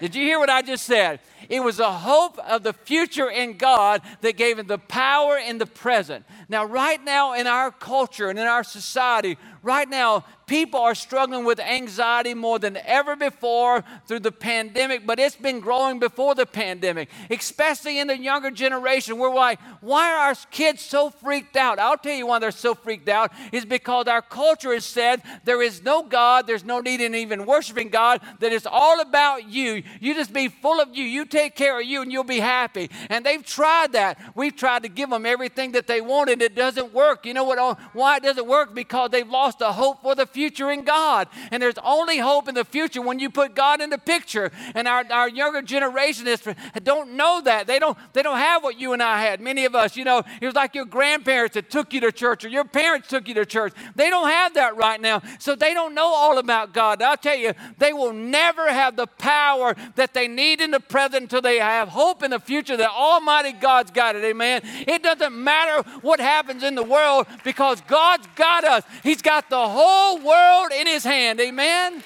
Did 0.00 0.14
you 0.14 0.22
hear 0.22 0.38
what 0.38 0.50
I 0.50 0.60
just 0.60 0.84
said? 0.84 1.20
It 1.48 1.60
was 1.60 1.80
a 1.80 1.92
hope 1.92 2.38
of 2.38 2.62
the 2.62 2.72
future 2.72 3.30
in 3.30 3.56
God 3.56 4.02
that 4.20 4.36
gave 4.36 4.58
him 4.58 4.66
the 4.66 4.78
power 4.78 5.38
in 5.38 5.58
the 5.58 5.66
present. 5.66 6.24
Now, 6.48 6.64
right 6.64 7.02
now 7.02 7.34
in 7.34 7.46
our 7.46 7.70
culture 7.70 8.28
and 8.28 8.38
in 8.38 8.46
our 8.46 8.64
society, 8.64 9.38
right 9.62 9.88
now, 9.88 10.24
people 10.46 10.80
are 10.80 10.94
struggling 10.94 11.44
with 11.44 11.58
anxiety 11.58 12.34
more 12.34 12.58
than 12.58 12.76
ever 12.76 13.16
before 13.16 13.82
through 14.06 14.20
the 14.20 14.32
pandemic, 14.32 15.06
but 15.06 15.18
it's 15.18 15.36
been 15.36 15.60
growing 15.60 15.98
before 15.98 16.34
the 16.34 16.44
pandemic, 16.44 17.08
especially 17.30 17.98
in 17.98 18.06
the 18.06 18.18
younger 18.18 18.50
generation. 18.50 19.18
We're 19.18 19.34
like, 19.34 19.58
why 19.80 20.12
are 20.12 20.28
our 20.28 20.34
kids 20.50 20.82
so 20.82 21.10
freaked 21.10 21.56
out? 21.56 21.78
I'll 21.78 21.96
tell 21.96 22.14
you 22.14 22.26
why 22.26 22.38
they're 22.38 22.50
so 22.50 22.74
freaked 22.74 23.08
out 23.08 23.32
is 23.50 23.64
because 23.64 24.08
our 24.08 24.20
culture 24.20 24.74
has 24.74 24.84
said 24.84 25.22
there 25.44 25.62
is 25.62 25.82
no 25.82 26.02
God, 26.02 26.46
there's 26.46 26.64
no 26.64 26.80
need 26.80 27.00
in 27.00 27.14
even 27.14 27.46
worshiping 27.46 27.88
God, 27.88 28.20
that 28.40 28.52
it's 28.52 28.66
all 28.66 29.00
about 29.00 29.48
you. 29.48 29.82
You 30.00 30.14
just 30.14 30.32
be 30.32 30.48
full 30.48 30.80
of 30.80 30.94
you. 30.94 31.04
You 31.04 31.24
take 31.32 31.56
care 31.56 31.80
of 31.80 31.86
you 31.86 32.02
and 32.02 32.12
you'll 32.12 32.22
be 32.24 32.40
happy. 32.40 32.90
And 33.08 33.24
they've 33.24 33.44
tried 33.44 33.92
that. 33.92 34.18
We've 34.36 34.54
tried 34.54 34.82
to 34.82 34.88
give 34.88 35.10
them 35.10 35.24
everything 35.26 35.72
that 35.72 35.86
they 35.86 36.00
wanted. 36.00 36.42
It 36.42 36.54
doesn't 36.54 36.92
work. 36.92 37.24
You 37.24 37.34
know 37.34 37.44
what? 37.44 37.58
Oh, 37.58 37.76
why 37.94 38.18
it 38.18 38.22
doesn't 38.22 38.46
work? 38.46 38.74
Because 38.74 39.10
they've 39.10 39.28
lost 39.28 39.58
the 39.58 39.72
hope 39.72 40.02
for 40.02 40.14
the 40.14 40.26
future 40.26 40.70
in 40.70 40.84
God. 40.84 41.28
And 41.50 41.62
there's 41.62 41.78
only 41.82 42.18
hope 42.18 42.48
in 42.48 42.54
the 42.54 42.64
future 42.64 43.00
when 43.00 43.18
you 43.18 43.30
put 43.30 43.54
God 43.54 43.80
in 43.80 43.90
the 43.90 43.98
picture. 43.98 44.52
And 44.74 44.86
our, 44.86 45.04
our 45.10 45.28
younger 45.28 45.62
generation 45.62 46.26
is, 46.26 46.42
don't 46.82 47.12
know 47.12 47.40
that. 47.40 47.66
They 47.66 47.78
don't, 47.78 47.96
they 48.12 48.22
don't 48.22 48.38
have 48.38 48.62
what 48.62 48.78
you 48.78 48.92
and 48.92 49.02
I 49.02 49.22
had. 49.22 49.40
Many 49.40 49.64
of 49.64 49.74
us, 49.74 49.96
you 49.96 50.04
know, 50.04 50.22
it 50.40 50.44
was 50.44 50.54
like 50.54 50.74
your 50.74 50.84
grandparents 50.84 51.54
that 51.54 51.70
took 51.70 51.94
you 51.94 52.00
to 52.02 52.12
church 52.12 52.44
or 52.44 52.48
your 52.48 52.64
parents 52.64 53.08
took 53.08 53.26
you 53.26 53.34
to 53.34 53.46
church. 53.46 53.72
They 53.96 54.10
don't 54.10 54.28
have 54.28 54.54
that 54.54 54.76
right 54.76 55.00
now. 55.00 55.22
So 55.38 55.54
they 55.54 55.72
don't 55.72 55.94
know 55.94 56.12
all 56.12 56.36
about 56.36 56.74
God. 56.74 57.00
I'll 57.00 57.16
tell 57.16 57.36
you, 57.36 57.54
they 57.78 57.94
will 57.94 58.12
never 58.12 58.70
have 58.70 58.96
the 58.96 59.06
power 59.06 59.74
that 59.94 60.12
they 60.12 60.28
need 60.28 60.60
in 60.60 60.70
the 60.70 60.80
present 60.80 61.21
until 61.22 61.40
they 61.40 61.58
have 61.58 61.88
hope 61.88 62.22
in 62.22 62.30
the 62.30 62.38
future 62.38 62.76
that 62.76 62.90
Almighty 62.90 63.52
God's 63.52 63.90
got 63.90 64.16
it. 64.16 64.24
Amen. 64.24 64.62
It 64.86 65.02
doesn't 65.02 65.32
matter 65.32 65.88
what 66.00 66.20
happens 66.20 66.62
in 66.62 66.74
the 66.74 66.82
world 66.82 67.26
because 67.44 67.80
God's 67.82 68.26
got 68.36 68.64
us. 68.64 68.84
He's 69.02 69.22
got 69.22 69.48
the 69.48 69.68
whole 69.68 70.18
world 70.18 70.72
in 70.72 70.86
his 70.86 71.04
hand. 71.04 71.40
Amen. 71.40 72.02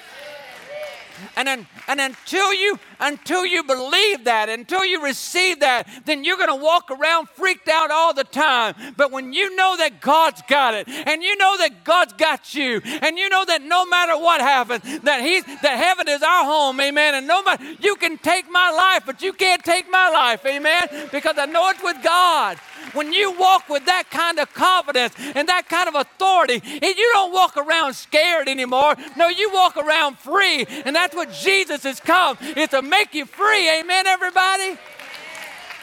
And, 1.35 1.47
then, 1.47 1.67
and 1.87 1.99
until 1.99 2.53
you 2.53 2.79
until 2.99 3.45
you 3.45 3.63
believe 3.63 4.25
that, 4.25 4.49
until 4.49 4.85
you 4.85 5.03
receive 5.03 5.59
that, 5.61 5.87
then 6.05 6.23
you're 6.23 6.37
going 6.37 6.49
to 6.49 6.55
walk 6.55 6.89
around 6.91 7.29
freaked 7.29 7.67
out 7.67 7.91
all 7.91 8.13
the 8.13 8.23
time. 8.23 8.75
But 8.95 9.11
when 9.11 9.33
you 9.33 9.55
know 9.55 9.77
that 9.77 10.01
God's 10.01 10.41
got 10.47 10.73
it, 10.73 10.87
and 10.87 11.23
you 11.23 11.35
know 11.37 11.57
that 11.57 11.83
God's 11.83 12.13
got 12.13 12.53
you, 12.53 12.81
and 12.83 13.17
you 13.17 13.29
know 13.29 13.45
that 13.45 13.61
no 13.61 13.85
matter 13.85 14.17
what 14.17 14.41
happens, 14.41 14.83
that 15.01 15.21
He's 15.21 15.45
that 15.45 15.77
heaven 15.77 16.07
is 16.07 16.21
our 16.21 16.43
home, 16.43 16.79
amen. 16.79 17.15
And 17.15 17.27
no 17.27 17.43
matter 17.43 17.63
you 17.79 17.95
can 17.95 18.17
take 18.17 18.49
my 18.49 18.71
life, 18.71 19.03
but 19.05 19.21
you 19.21 19.33
can't 19.33 19.63
take 19.63 19.89
my 19.89 20.09
life, 20.09 20.45
amen, 20.45 21.09
because 21.11 21.37
I 21.37 21.45
know 21.45 21.69
it's 21.69 21.83
with 21.83 21.97
God. 22.03 22.57
When 22.93 23.11
you 23.11 23.37
walk 23.37 23.69
with 23.69 23.85
that 23.85 24.09
kind 24.09 24.39
of 24.39 24.53
confidence 24.53 25.13
and 25.17 25.47
that 25.49 25.67
kind 25.67 25.89
of 25.89 25.95
authority, 25.95 26.61
you 26.65 27.09
don't 27.13 27.33
walk 27.33 27.57
around 27.57 27.93
scared 27.93 28.47
anymore. 28.47 28.95
No, 29.17 29.27
you 29.27 29.51
walk 29.53 29.75
around 29.77 30.17
free, 30.17 30.65
and 30.85 30.95
that's 30.95 31.13
what 31.13 31.31
Jesus 31.31 31.83
has 31.83 31.99
come. 31.99 32.37
It's 32.41 32.73
a 32.73 32.81
make 32.89 33.13
you 33.13 33.25
free. 33.25 33.69
Amen, 33.79 34.07
everybody? 34.07 34.77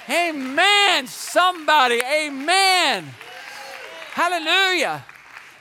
Amen. 0.09 1.07
Somebody, 1.07 2.03
amen. 2.03 3.07
Hallelujah. 4.13 5.05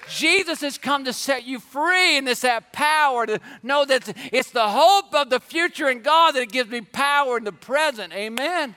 Jesus 0.10 0.62
has 0.62 0.78
come 0.78 1.06
to 1.06 1.14
set 1.14 1.46
you 1.46 1.60
free, 1.60 2.18
and 2.18 2.28
it's 2.28 2.42
that 2.42 2.74
power 2.74 3.26
to 3.26 3.40
know 3.62 3.86
that 3.86 4.14
it's 4.32 4.52
the 4.52 4.68
hope 4.68 5.14
of 5.14 5.30
the 5.30 5.40
future 5.40 5.90
in 5.90 6.02
God 6.02 6.34
that 6.34 6.52
gives 6.52 6.70
me 6.70 6.82
power 6.82 7.38
in 7.38 7.46
the 7.46 7.52
present. 7.52 8.14
Amen. 8.14 8.76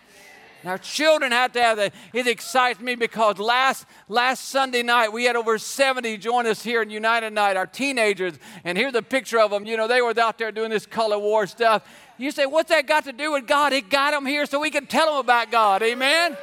our 0.64 0.78
children 0.78 1.32
have 1.32 1.52
to 1.52 1.62
have 1.62 1.76
that. 1.76 1.94
It 2.12 2.26
excites 2.26 2.80
me 2.80 2.94
because 2.94 3.38
last 3.38 3.86
last 4.08 4.48
Sunday 4.48 4.82
night 4.82 5.12
we 5.12 5.24
had 5.24 5.36
over 5.36 5.58
70 5.58 6.16
join 6.18 6.46
us 6.46 6.62
here 6.62 6.82
in 6.82 6.90
United 6.90 7.32
Night, 7.32 7.56
our 7.56 7.66
teenagers, 7.66 8.34
and 8.64 8.78
here's 8.78 8.94
a 8.94 9.02
picture 9.02 9.40
of 9.40 9.50
them. 9.50 9.66
You 9.66 9.76
know, 9.76 9.88
they 9.88 10.00
were 10.00 10.18
out 10.18 10.38
there 10.38 10.52
doing 10.52 10.70
this 10.70 10.86
color 10.86 11.18
war 11.18 11.46
stuff. 11.46 11.86
You 12.18 12.30
say, 12.30 12.46
what's 12.46 12.70
that 12.70 12.86
got 12.86 13.04
to 13.04 13.12
do 13.12 13.32
with 13.32 13.46
God? 13.46 13.72
He 13.72 13.80
got 13.82 14.12
them 14.12 14.24
here 14.24 14.46
so 14.46 14.60
we 14.60 14.70
can 14.70 14.86
tell 14.86 15.06
them 15.06 15.16
about 15.16 15.50
God. 15.50 15.82
Amen? 15.82 16.36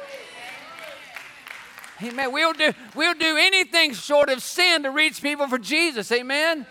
Amen. 2.02 2.32
We'll 2.32 2.52
do, 2.52 2.72
we'll 2.94 3.14
do 3.14 3.36
anything 3.36 3.94
short 3.94 4.28
of 4.28 4.42
sin 4.42 4.82
to 4.84 4.90
reach 4.90 5.22
people 5.22 5.48
for 5.48 5.58
Jesus. 5.58 6.10
Amen? 6.12 6.66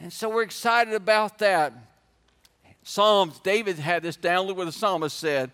And 0.00 0.12
so 0.12 0.28
we're 0.28 0.42
excited 0.42 0.94
about 0.94 1.38
that. 1.38 1.72
Psalms, 2.82 3.38
David 3.40 3.78
had 3.78 4.02
this 4.02 4.16
down. 4.16 4.46
Look 4.46 4.56
what 4.56 4.64
the 4.64 4.72
psalmist 4.72 5.18
said. 5.18 5.50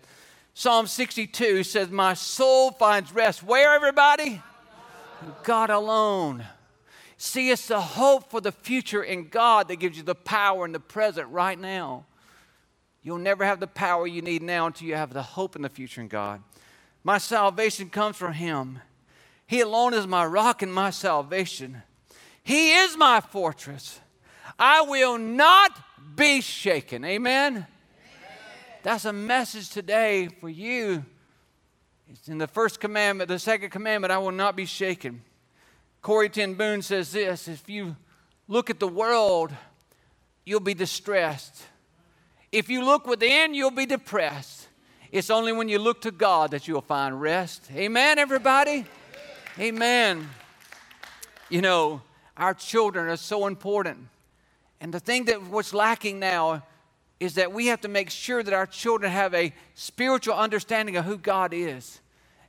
Psalm 0.53 0.87
62 0.87 1.63
says, 1.63 1.89
My 1.89 2.13
soul 2.13 2.71
finds 2.71 3.13
rest. 3.13 3.43
Where, 3.43 3.73
everybody? 3.73 4.41
God 5.43 5.69
alone. 5.69 6.45
See, 7.17 7.49
it's 7.49 7.67
the 7.67 7.81
hope 7.81 8.29
for 8.29 8.39
the 8.39 8.51
future 8.51 9.03
in 9.03 9.27
God 9.27 9.67
that 9.67 9.77
gives 9.77 9.97
you 9.97 10.03
the 10.03 10.15
power 10.15 10.65
in 10.65 10.71
the 10.71 10.79
present 10.79 11.29
right 11.29 11.59
now. 11.59 12.05
You'll 13.05 13.19
never 13.19 13.45
have 13.45 13.59
the 13.59 13.67
power 13.67 14.07
you 14.07 14.23
need 14.23 14.41
now 14.41 14.65
until 14.65 14.87
you 14.87 14.95
have 14.95 15.13
the 15.13 15.21
hope 15.21 15.55
in 15.55 15.61
the 15.61 15.69
future 15.69 16.01
in 16.01 16.07
God. 16.07 16.41
My 17.03 17.19
salvation 17.19 17.87
comes 17.87 18.17
from 18.17 18.33
Him. 18.33 18.79
He 19.45 19.61
alone 19.61 19.93
is 19.93 20.07
my 20.07 20.25
rock 20.25 20.63
and 20.63 20.73
my 20.73 20.89
salvation. 20.89 21.83
He 22.41 22.73
is 22.73 22.97
my 22.97 23.21
fortress. 23.21 23.99
I 24.57 24.81
will 24.81 25.19
not 25.19 25.71
be 26.15 26.41
shaken. 26.41 27.05
Amen? 27.05 27.53
Amen? 27.53 27.67
That's 28.81 29.05
a 29.05 29.13
message 29.13 29.69
today 29.69 30.27
for 30.41 30.49
you. 30.49 31.05
It's 32.09 32.27
in 32.27 32.39
the 32.39 32.47
first 32.47 32.79
commandment, 32.79 33.27
the 33.27 33.37
second 33.37 33.69
commandment, 33.69 34.11
I 34.13 34.17
will 34.17 34.31
not 34.31 34.55
be 34.55 34.65
shaken. 34.65 35.21
Corrie 36.01 36.29
ten 36.29 36.55
Boom 36.55 36.81
says 36.81 37.11
this 37.11 37.47
if 37.47 37.69
you 37.69 37.97
look 38.47 38.71
at 38.71 38.79
the 38.79 38.87
world, 38.87 39.51
you'll 40.43 40.59
be 40.59 40.73
distressed. 40.73 41.65
If 42.51 42.69
you 42.69 42.83
look 42.83 43.07
within, 43.07 43.53
you'll 43.53 43.71
be 43.71 43.85
depressed. 43.85 44.67
It's 45.11 45.29
only 45.29 45.53
when 45.53 45.69
you 45.69 45.79
look 45.79 46.01
to 46.01 46.11
God 46.11 46.51
that 46.51 46.67
you'll 46.67 46.81
find 46.81 47.19
rest. 47.19 47.69
Amen, 47.73 48.19
everybody? 48.19 48.85
Amen. 49.59 50.29
You 51.49 51.61
know, 51.61 52.01
our 52.35 52.53
children 52.53 53.07
are 53.07 53.17
so 53.17 53.47
important. 53.47 54.07
And 54.81 54.93
the 54.93 54.99
thing 54.99 55.25
that 55.25 55.41
what's 55.43 55.73
lacking 55.73 56.19
now, 56.19 56.63
is 57.19 57.35
that 57.35 57.51
we 57.51 57.67
have 57.67 57.81
to 57.81 57.87
make 57.87 58.09
sure 58.09 58.43
that 58.43 58.53
our 58.53 58.65
children 58.65 59.11
have 59.11 59.33
a 59.33 59.53
spiritual 59.73 60.35
understanding 60.35 60.97
of 60.97 61.05
who 61.05 61.17
God 61.17 61.53
is. 61.53 62.01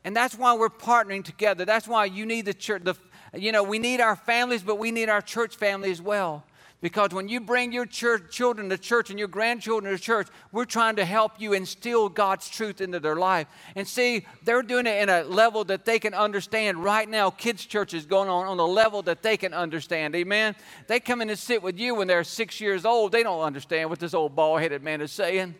And 0.05 0.15
that's 0.15 0.37
why 0.37 0.55
we're 0.55 0.69
partnering 0.69 1.25
together. 1.25 1.65
That's 1.65 1.89
why 1.89 2.07
you 2.07 2.27
need 2.27 2.47
the 2.47 2.55
church. 2.55 2.83
The, 2.85 2.95
you 3.35 3.53
know, 3.53 3.63
we 3.63 3.79
need 3.79 4.01
our 4.01 4.17
families, 4.17 4.63
but 4.63 4.79
we 4.79 4.91
need 4.91 5.09
our 5.09 5.23
church 5.23 5.57
family 5.57 5.91
as 5.91 6.03
well. 6.03 6.45
Because 6.83 7.11
when 7.13 7.29
you 7.29 7.41
bring 7.41 7.73
your 7.73 7.87
church, 7.87 8.31
children 8.31 8.69
to 8.69 8.77
church 8.77 9.09
and 9.09 9.19
your 9.19 9.29
grandchildren 9.29 9.97
to 9.97 10.03
church, 10.03 10.29
we're 10.53 10.67
trying 10.67 10.97
to 10.97 11.07
help 11.07 11.33
you 11.41 11.55
instill 11.55 12.11
God's 12.11 12.51
truth 12.51 12.83
into 12.83 13.01
their 13.01 13.17
life. 13.17 13.47
And 13.75 13.89
see, 13.89 14.27
they're 14.45 14.63
doing 14.63 14.87
it 14.87 15.03
in 15.03 15.09
a 15.09 15.25
level 15.25 15.65
that 15.65 15.87
they 15.87 15.99
can 15.99 16.13
understand. 16.13 16.85
Right 16.85 17.09
now, 17.09 17.31
kids' 17.31 17.65
church 17.65 17.95
is 17.95 18.05
going 18.05 18.29
on 18.29 18.47
on 18.47 18.59
a 18.59 18.65
level 18.65 19.01
that 19.03 19.23
they 19.23 19.39
can 19.39 19.55
understand. 19.55 20.15
Amen? 20.15 20.55
They 20.87 21.01
come 21.01 21.23
in 21.23 21.31
and 21.31 21.39
sit 21.39 21.63
with 21.63 21.79
you 21.79 21.95
when 21.95 22.09
they're 22.09 22.25
six 22.25 22.61
years 22.61 22.85
old. 22.85 23.11
They 23.11 23.23
don't 23.23 23.41
understand 23.41 23.89
what 23.89 23.99
this 23.99 24.13
old 24.13 24.37
bald 24.37 24.61
headed 24.61 24.83
man 24.83 25.01
is 25.01 25.13
saying. 25.13 25.55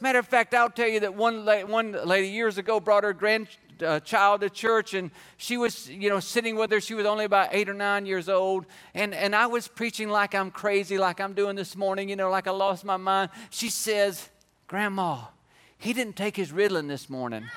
Matter 0.00 0.18
of 0.18 0.26
fact, 0.26 0.54
I'll 0.54 0.70
tell 0.70 0.88
you 0.88 1.00
that 1.00 1.14
one, 1.14 1.44
la- 1.44 1.66
one 1.66 1.92
lady 1.92 2.28
years 2.28 2.58
ago 2.58 2.80
brought 2.80 3.04
her 3.04 3.12
grandchildren 3.12 3.67
uh, 3.82 4.00
child 4.00 4.42
at 4.44 4.52
church, 4.54 4.94
and 4.94 5.10
she 5.36 5.56
was, 5.56 5.88
you 5.88 6.08
know, 6.08 6.20
sitting 6.20 6.56
with 6.56 6.70
her. 6.70 6.80
She 6.80 6.94
was 6.94 7.06
only 7.06 7.24
about 7.24 7.48
eight 7.52 7.68
or 7.68 7.74
nine 7.74 8.06
years 8.06 8.28
old, 8.28 8.66
and 8.94 9.14
and 9.14 9.34
I 9.34 9.46
was 9.46 9.68
preaching 9.68 10.08
like 10.08 10.34
I'm 10.34 10.50
crazy, 10.50 10.98
like 10.98 11.20
I'm 11.20 11.32
doing 11.32 11.56
this 11.56 11.76
morning, 11.76 12.08
you 12.08 12.16
know, 12.16 12.30
like 12.30 12.46
I 12.46 12.50
lost 12.50 12.84
my 12.84 12.96
mind. 12.96 13.30
She 13.50 13.70
says, 13.70 14.28
"Grandma, 14.66 15.24
he 15.76 15.92
didn't 15.92 16.16
take 16.16 16.36
his 16.36 16.52
Ritalin 16.52 16.88
this 16.88 17.08
morning." 17.08 17.44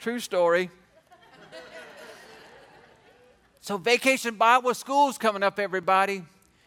True 0.00 0.20
story. 0.20 0.70
So, 3.60 3.76
Vacation 3.76 4.34
Bible 4.34 4.74
School's 4.74 5.18
coming 5.18 5.44
up, 5.44 5.60
everybody. 5.60 6.24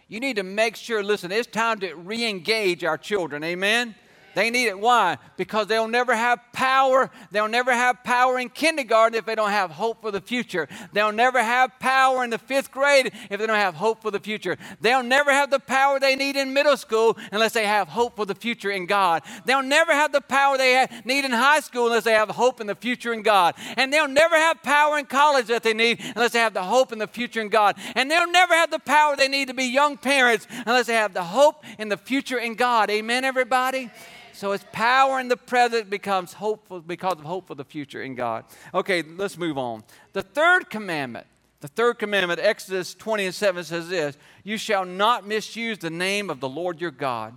You 0.07 0.21
need 0.21 0.38
to 0.38 0.43
make 0.43 0.77
sure, 0.77 1.03
listen, 1.03 1.31
it's 1.31 1.45
time 1.47 1.79
to 1.79 1.93
re 1.93 2.23
engage 2.23 2.85
our 2.85 2.97
children. 2.97 3.43
Amen? 3.43 3.95
They 4.36 4.50
need 4.50 4.67
it. 4.67 4.78
Why? 4.78 5.17
Because 5.38 5.67
they'll 5.67 5.88
never 5.88 6.13
have 6.13 6.39
power. 6.52 7.10
They'll 7.32 7.48
never 7.48 7.74
have 7.74 8.04
power 8.04 8.38
in 8.38 8.50
kindergarten 8.50 9.17
if 9.17 9.26
they 9.26 9.34
don't 9.34 9.52
have 9.52 9.71
hope 9.71 10.02
for 10.02 10.12
the 10.12 10.19
future. 10.19 10.67
They'll 10.91 11.13
never 11.13 11.41
have 11.41 11.80
power 11.80 12.24
in 12.24 12.30
the 12.30 12.38
fifth 12.38 12.69
grade 12.69 13.13
if 13.30 13.39
they 13.39 13.48
don't 13.48 13.56
have 13.56 13.76
hope 13.76 14.02
for 14.02 14.12
the 14.12 14.19
future. 14.19 14.58
They'll 14.82 15.04
never 15.04 15.32
have 15.32 15.52
the 15.52 15.60
power 15.60 16.02
they 16.02 16.17
need 16.17 16.36
in 16.36 16.54
middle 16.54 16.76
school 16.76 17.17
unless 17.32 17.54
they 17.54 17.65
have 17.65 17.88
hope 17.88 18.17
for 18.17 18.26
the 18.26 18.36
future 18.36 18.71
in 18.71 18.86
God. 18.86 19.24
They'll 19.45 19.63
never 19.63 19.93
have 19.93 20.12
the 20.12 20.21
power 20.21 20.58
they 20.58 20.86
need 21.06 21.24
in 21.24 21.32
high 21.32 21.62
school 21.62 21.88
unless 21.88 22.04
they 22.04 22.12
have 22.12 22.30
hope 22.30 22.60
in 22.60 22.67
the 22.67 22.76
future 22.76 23.13
in 23.13 23.21
God. 23.21 23.56
And 23.78 23.91
they'll 23.91 24.10
never 24.10 24.36
have 24.36 24.62
power 24.62 24.98
in 24.98 25.06
college 25.06 25.48
that 25.48 25.63
they 25.63 25.74
need 25.74 26.02
unless 26.13 26.34
they 26.34 26.39
have 26.39 26.54
the 26.54 26.63
hope 26.63 26.91
in 26.91 27.00
the 27.00 27.08
future 27.08 27.39
in 27.39 27.48
God. 27.48 27.78
And 27.95 28.12
they'll 28.12 28.30
never 28.30 28.54
have 28.54 28.69
the 28.69 28.80
power 28.80 29.15
they 29.15 29.30
need 29.30 29.48
to 29.48 29.54
be 29.54 29.63
young 29.63 29.95
parents 29.98 30.45
unless 30.65 30.88
they 30.88 30.93
have 30.95 31.13
the 31.13 31.24
hope 31.24 31.63
in 31.80 31.88
the 31.88 31.98
future 31.98 32.38
in 32.38 32.56
God. 32.56 32.89
Amen, 32.89 33.24
everybody? 33.24 33.89
So 34.36 34.52
its 34.52 34.65
power 34.74 35.19
in 35.21 35.30
the 35.30 35.38
present 35.38 35.89
becomes 35.89 36.34
hopeful 36.34 36.82
because 36.82 37.13
of 37.13 37.24
hope 37.24 37.48
for 37.48 37.56
the 37.56 37.63
future 37.63 38.04
in 38.04 38.15
God. 38.15 38.43
Okay, 38.74 39.02
let's 39.02 39.38
move 39.38 39.58
on. 39.58 39.84
The 40.12 40.21
third 40.21 40.69
commandment, 40.69 41.26
the 41.62 41.69
third 41.69 42.00
commandment, 42.00 42.41
Exodus 42.41 42.93
20 42.95 43.28
and 43.28 43.36
7 43.36 43.63
says 43.63 43.88
this 43.88 44.17
You 44.43 44.58
shall 44.58 44.84
not 44.84 45.26
misuse 45.26 45.78
the 45.78 45.89
name 45.89 46.30
of 46.30 46.41
the 46.41 46.50
Lord 46.50 46.82
your 46.82 46.91
God. 46.91 47.34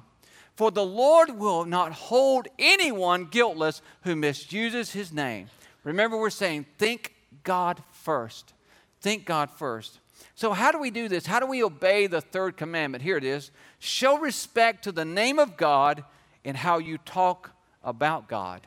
For 0.57 0.73
the 0.73 0.85
Lord 0.85 1.39
will 1.39 1.65
not 1.65 1.93
hold 1.93 2.49
anyone 2.59 3.27
guiltless 3.27 3.81
who 4.03 4.17
misuses 4.17 4.91
his 4.91 5.13
name. 5.13 5.51
Remember, 5.85 6.19
we're 6.19 6.31
saying, 6.31 6.67
think 6.79 7.15
God 7.45 7.81
first. 7.93 8.55
Think 9.01 9.25
God 9.25 9.53
first. 9.53 10.01
So, 10.35 10.53
how 10.53 10.73
do 10.73 10.81
we 10.81 10.91
do 10.91 11.09
this? 11.09 11.27
How 11.27 11.39
do 11.39 11.47
we 11.47 11.63
obey 11.63 12.09
the 12.09 12.21
third 12.21 12.57
commandment? 12.57 13.05
Here 13.05 13.17
it 13.17 13.23
is 13.23 13.53
show 13.79 14.19
respect 14.19 14.83
to 14.83 14.91
the 14.91 15.05
name 15.05 15.39
of 15.39 15.57
God 15.57 16.03
in 16.45 16.55
how 16.55 16.79
you 16.79 16.99
talk 16.99 17.51
about 17.83 18.29
God. 18.29 18.63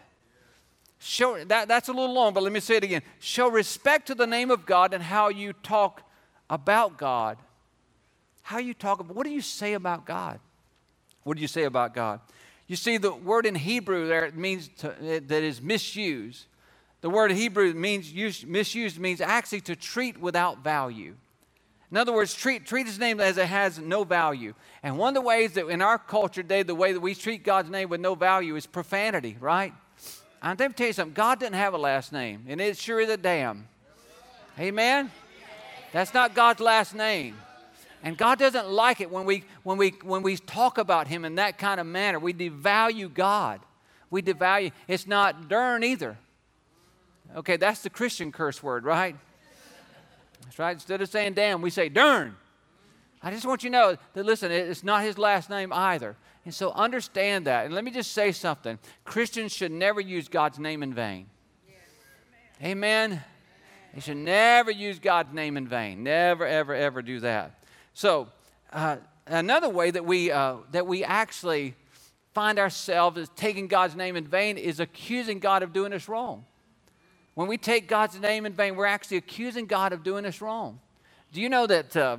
Show, 0.99 1.43
that, 1.45 1.67
that's 1.67 1.89
a 1.89 1.93
little 1.93 2.13
long, 2.13 2.33
but 2.33 2.43
let 2.43 2.51
me 2.51 2.59
say 2.59 2.75
it 2.75 2.83
again. 2.83 3.01
Show 3.19 3.49
respect 3.49 4.07
to 4.07 4.15
the 4.15 4.27
name 4.27 4.51
of 4.51 4.65
God 4.65 4.93
and 4.93 5.01
how 5.01 5.29
you 5.29 5.53
talk 5.53 6.03
about 6.49 6.97
God. 6.97 7.37
How 8.43 8.59
you 8.59 8.73
talk 8.73 8.99
about, 8.99 9.15
what 9.15 9.25
do 9.25 9.31
you 9.31 9.41
say 9.41 9.73
about 9.73 10.05
God? 10.05 10.39
What 11.23 11.37
do 11.37 11.41
you 11.41 11.47
say 11.47 11.63
about 11.63 11.93
God? 11.93 12.19
You 12.67 12.75
see, 12.75 12.97
the 12.97 13.13
word 13.13 13.45
in 13.45 13.55
Hebrew 13.55 14.07
there 14.07 14.25
it 14.25 14.35
means 14.35 14.69
to, 14.77 15.21
that 15.27 15.43
is 15.43 15.61
misused. 15.61 16.45
The 17.01 17.09
word 17.09 17.31
Hebrew 17.31 17.73
means 17.73 18.11
use, 18.11 18.45
misused 18.45 18.99
means 18.99 19.21
actually 19.21 19.61
to 19.61 19.75
treat 19.75 20.19
without 20.19 20.63
value. 20.63 21.15
In 21.91 21.97
other 21.97 22.13
words, 22.13 22.33
treat, 22.33 22.65
treat 22.65 22.87
his 22.87 22.97
name 22.97 23.19
as 23.19 23.37
it 23.37 23.47
has 23.47 23.77
no 23.77 24.05
value. 24.05 24.53
And 24.81 24.97
one 24.97 25.09
of 25.09 25.15
the 25.15 25.27
ways 25.27 25.53
that 25.53 25.67
in 25.67 25.81
our 25.81 25.97
culture 25.97 26.41
today, 26.41 26.63
the 26.63 26.73
way 26.73 26.93
that 26.93 27.01
we 27.01 27.13
treat 27.13 27.43
God's 27.43 27.69
name 27.69 27.89
with 27.89 27.99
no 27.99 28.15
value 28.15 28.55
is 28.55 28.65
profanity, 28.65 29.35
right? 29.41 29.73
I'm 30.41 30.55
going 30.55 30.71
to 30.71 30.75
tell 30.75 30.87
you 30.87 30.93
something. 30.93 31.13
God 31.13 31.39
didn't 31.39 31.55
have 31.55 31.73
a 31.73 31.77
last 31.77 32.13
name, 32.13 32.45
and 32.47 32.61
it 32.61 32.77
sure 32.77 33.01
is 33.01 33.09
a 33.09 33.17
damn. 33.17 33.67
Amen? 34.57 35.11
That's 35.91 36.13
not 36.13 36.33
God's 36.33 36.61
last 36.61 36.95
name. 36.95 37.35
And 38.03 38.17
God 38.17 38.39
doesn't 38.39 38.69
like 38.69 39.01
it 39.01 39.11
when 39.11 39.25
we, 39.25 39.43
when, 39.63 39.77
we, 39.77 39.89
when 40.01 40.23
we 40.23 40.37
talk 40.37 40.77
about 40.77 41.07
Him 41.07 41.25
in 41.25 41.35
that 41.35 41.57
kind 41.57 41.79
of 41.79 41.85
manner. 41.85 42.19
We 42.19 42.33
devalue 42.33 43.13
God. 43.13 43.59
We 44.09 44.21
devalue. 44.21 44.71
It's 44.87 45.05
not 45.05 45.49
darn 45.49 45.83
either. 45.83 46.17
Okay, 47.35 47.57
that's 47.57 47.81
the 47.81 47.89
Christian 47.89 48.31
curse 48.31 48.63
word, 48.63 48.83
right? 48.83 49.15
That's 50.43 50.59
right. 50.59 50.71
Instead 50.71 51.01
of 51.01 51.09
saying 51.09 51.33
damn, 51.33 51.61
we 51.61 51.69
say 51.69 51.89
darn. 51.89 52.35
I 53.23 53.31
just 53.31 53.45
want 53.45 53.63
you 53.63 53.69
to 53.69 53.77
know 53.77 53.97
that, 54.13 54.25
listen, 54.25 54.51
it's 54.51 54.83
not 54.83 55.03
his 55.03 55.17
last 55.17 55.49
name 55.49 55.71
either. 55.71 56.15
And 56.43 56.53
so 56.53 56.71
understand 56.71 57.45
that. 57.45 57.65
And 57.65 57.75
let 57.75 57.83
me 57.83 57.91
just 57.91 58.13
say 58.13 58.31
something 58.31 58.79
Christians 59.05 59.51
should 59.51 59.71
never 59.71 60.01
use 60.01 60.27
God's 60.27 60.57
name 60.57 60.81
in 60.81 60.93
vain. 60.93 61.27
Amen. 62.61 63.11
Amen. 63.11 63.23
They 63.93 63.99
should 63.99 64.17
never 64.17 64.71
use 64.71 64.99
God's 64.99 65.33
name 65.33 65.57
in 65.57 65.67
vain. 65.67 66.03
Never, 66.03 66.45
ever, 66.45 66.73
ever 66.73 67.01
do 67.01 67.19
that. 67.19 67.63
So, 67.93 68.29
uh, 68.73 68.97
another 69.27 69.69
way 69.69 69.91
that 69.91 70.05
we, 70.05 70.31
uh, 70.31 70.57
that 70.71 70.87
we 70.87 71.03
actually 71.03 71.75
find 72.33 72.57
ourselves 72.57 73.17
as 73.17 73.29
taking 73.35 73.67
God's 73.67 73.95
name 73.95 74.15
in 74.15 74.25
vain 74.25 74.57
is 74.57 74.79
accusing 74.79 75.39
God 75.39 75.61
of 75.61 75.73
doing 75.73 75.93
us 75.93 76.07
wrong. 76.07 76.45
When 77.33 77.47
we 77.47 77.57
take 77.57 77.87
God's 77.87 78.19
name 78.19 78.45
in 78.45 78.53
vain, 78.53 78.75
we're 78.75 78.85
actually 78.85 79.17
accusing 79.17 79.65
God 79.65 79.93
of 79.93 80.03
doing 80.03 80.25
us 80.25 80.41
wrong. 80.41 80.79
Do 81.31 81.41
you 81.41 81.47
know 81.47 81.65
that 81.65 81.95
uh, 81.95 82.17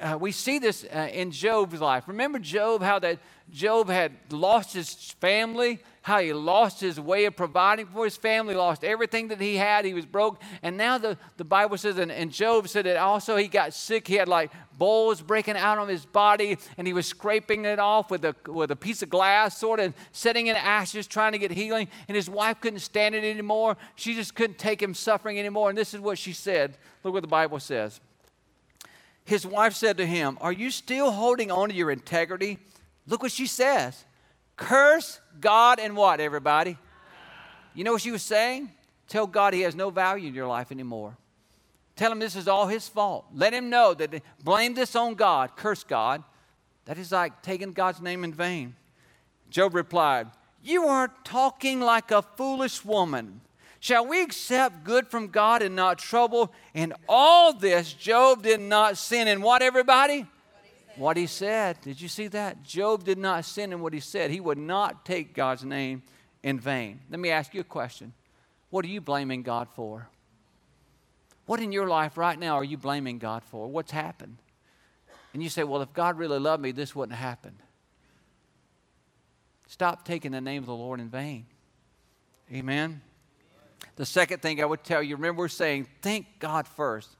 uh, 0.00 0.16
we 0.18 0.32
see 0.32 0.58
this 0.58 0.84
uh, 0.84 1.08
in 1.12 1.30
Job's 1.30 1.80
life? 1.80 2.04
Remember 2.08 2.38
Job, 2.38 2.82
how 2.82 2.98
that 3.00 3.18
Job 3.52 3.88
had 3.90 4.12
lost 4.30 4.72
his 4.72 4.94
family, 5.20 5.80
how 6.06 6.20
he 6.20 6.32
lost 6.32 6.80
his 6.80 7.00
way 7.00 7.24
of 7.24 7.34
providing 7.34 7.84
for 7.84 8.04
his 8.04 8.16
family, 8.16 8.54
lost 8.54 8.84
everything 8.84 9.26
that 9.26 9.40
he 9.40 9.56
had. 9.56 9.84
He 9.84 9.92
was 9.92 10.06
broke. 10.06 10.40
And 10.62 10.76
now 10.76 10.98
the, 10.98 11.18
the 11.36 11.42
Bible 11.42 11.76
says, 11.76 11.98
and, 11.98 12.12
and 12.12 12.30
Job 12.30 12.68
said 12.68 12.86
that 12.86 12.96
also 12.96 13.34
he 13.34 13.48
got 13.48 13.74
sick. 13.74 14.06
He 14.06 14.14
had 14.14 14.28
like 14.28 14.52
boils 14.78 15.20
breaking 15.20 15.56
out 15.56 15.78
on 15.78 15.88
his 15.88 16.06
body, 16.06 16.58
and 16.78 16.86
he 16.86 16.92
was 16.92 17.06
scraping 17.06 17.64
it 17.64 17.80
off 17.80 18.08
with 18.08 18.24
a, 18.24 18.36
with 18.46 18.70
a 18.70 18.76
piece 18.76 19.02
of 19.02 19.10
glass, 19.10 19.58
sort 19.58 19.80
of 19.80 19.94
setting 20.12 20.46
in 20.46 20.54
ashes, 20.54 21.08
trying 21.08 21.32
to 21.32 21.38
get 21.38 21.50
healing. 21.50 21.88
And 22.06 22.14
his 22.14 22.30
wife 22.30 22.60
couldn't 22.60 22.78
stand 22.78 23.16
it 23.16 23.24
anymore. 23.24 23.76
She 23.96 24.14
just 24.14 24.36
couldn't 24.36 24.58
take 24.58 24.80
him 24.80 24.94
suffering 24.94 25.40
anymore. 25.40 25.70
And 25.70 25.76
this 25.76 25.92
is 25.92 25.98
what 25.98 26.18
she 26.18 26.32
said. 26.32 26.78
Look 27.02 27.14
what 27.14 27.22
the 27.22 27.26
Bible 27.26 27.58
says. 27.58 28.00
His 29.24 29.44
wife 29.44 29.74
said 29.74 29.96
to 29.96 30.06
him, 30.06 30.38
Are 30.40 30.52
you 30.52 30.70
still 30.70 31.10
holding 31.10 31.50
on 31.50 31.70
to 31.70 31.74
your 31.74 31.90
integrity? 31.90 32.60
Look 33.08 33.24
what 33.24 33.32
she 33.32 33.48
says. 33.48 34.04
Curse 34.56 35.20
God 35.40 35.78
and 35.78 35.96
what, 35.96 36.20
everybody? 36.20 36.78
You 37.74 37.84
know 37.84 37.92
what 37.92 38.02
she 38.02 38.10
was 38.10 38.22
saying? 38.22 38.70
Tell 39.08 39.26
God 39.26 39.54
he 39.54 39.60
has 39.60 39.74
no 39.74 39.90
value 39.90 40.28
in 40.28 40.34
your 40.34 40.46
life 40.46 40.72
anymore. 40.72 41.16
Tell 41.94 42.10
him 42.10 42.18
this 42.18 42.36
is 42.36 42.48
all 42.48 42.66
his 42.66 42.88
fault. 42.88 43.26
Let 43.34 43.52
him 43.52 43.70
know 43.70 43.94
that 43.94 44.22
blame 44.42 44.74
this 44.74 44.96
on 44.96 45.14
God, 45.14 45.56
curse 45.56 45.84
God. 45.84 46.22
That 46.86 46.98
is 46.98 47.12
like 47.12 47.42
taking 47.42 47.72
God's 47.72 48.00
name 48.00 48.24
in 48.24 48.32
vain. 48.32 48.74
Job 49.50 49.74
replied, 49.74 50.28
You 50.62 50.84
are 50.86 51.10
talking 51.24 51.80
like 51.80 52.10
a 52.10 52.22
foolish 52.22 52.84
woman. 52.84 53.40
Shall 53.80 54.06
we 54.06 54.22
accept 54.22 54.84
good 54.84 55.08
from 55.08 55.28
God 55.28 55.62
and 55.62 55.76
not 55.76 55.98
trouble? 55.98 56.52
In 56.74 56.92
all 57.08 57.52
this, 57.52 57.92
Job 57.92 58.42
did 58.42 58.60
not 58.60 58.98
sin 58.98 59.28
in 59.28 59.42
what, 59.42 59.62
everybody? 59.62 60.26
What 60.96 61.16
he 61.16 61.26
said. 61.26 61.80
Did 61.80 62.00
you 62.00 62.08
see 62.08 62.28
that? 62.28 62.62
Job 62.62 63.04
did 63.04 63.18
not 63.18 63.44
sin 63.44 63.72
in 63.72 63.80
what 63.80 63.92
he 63.92 64.00
said. 64.00 64.30
He 64.30 64.40
would 64.40 64.58
not 64.58 65.04
take 65.04 65.34
God's 65.34 65.64
name 65.64 66.02
in 66.42 66.58
vain. 66.58 67.00
Let 67.10 67.20
me 67.20 67.30
ask 67.30 67.54
you 67.54 67.60
a 67.60 67.64
question 67.64 68.12
What 68.70 68.84
are 68.84 68.88
you 68.88 69.00
blaming 69.00 69.42
God 69.42 69.68
for? 69.74 70.08
What 71.46 71.60
in 71.60 71.70
your 71.70 71.86
life 71.86 72.16
right 72.16 72.38
now 72.38 72.56
are 72.56 72.64
you 72.64 72.76
blaming 72.76 73.18
God 73.18 73.44
for? 73.44 73.68
What's 73.68 73.92
happened? 73.92 74.38
And 75.32 75.42
you 75.42 75.48
say, 75.48 75.64
Well, 75.64 75.82
if 75.82 75.92
God 75.92 76.18
really 76.18 76.38
loved 76.38 76.62
me, 76.62 76.72
this 76.72 76.94
wouldn't 76.94 77.16
have 77.16 77.28
happened. 77.28 77.58
Stop 79.68 80.04
taking 80.04 80.32
the 80.32 80.40
name 80.40 80.62
of 80.62 80.66
the 80.66 80.74
Lord 80.74 81.00
in 81.00 81.08
vain. 81.08 81.46
Amen. 82.52 83.00
The 83.96 84.06
second 84.06 84.40
thing 84.40 84.62
I 84.62 84.64
would 84.64 84.84
tell 84.84 85.02
you 85.02 85.16
remember, 85.16 85.40
we're 85.40 85.48
saying, 85.48 85.86
Thank 86.02 86.26
God 86.38 86.66
first. 86.66 87.16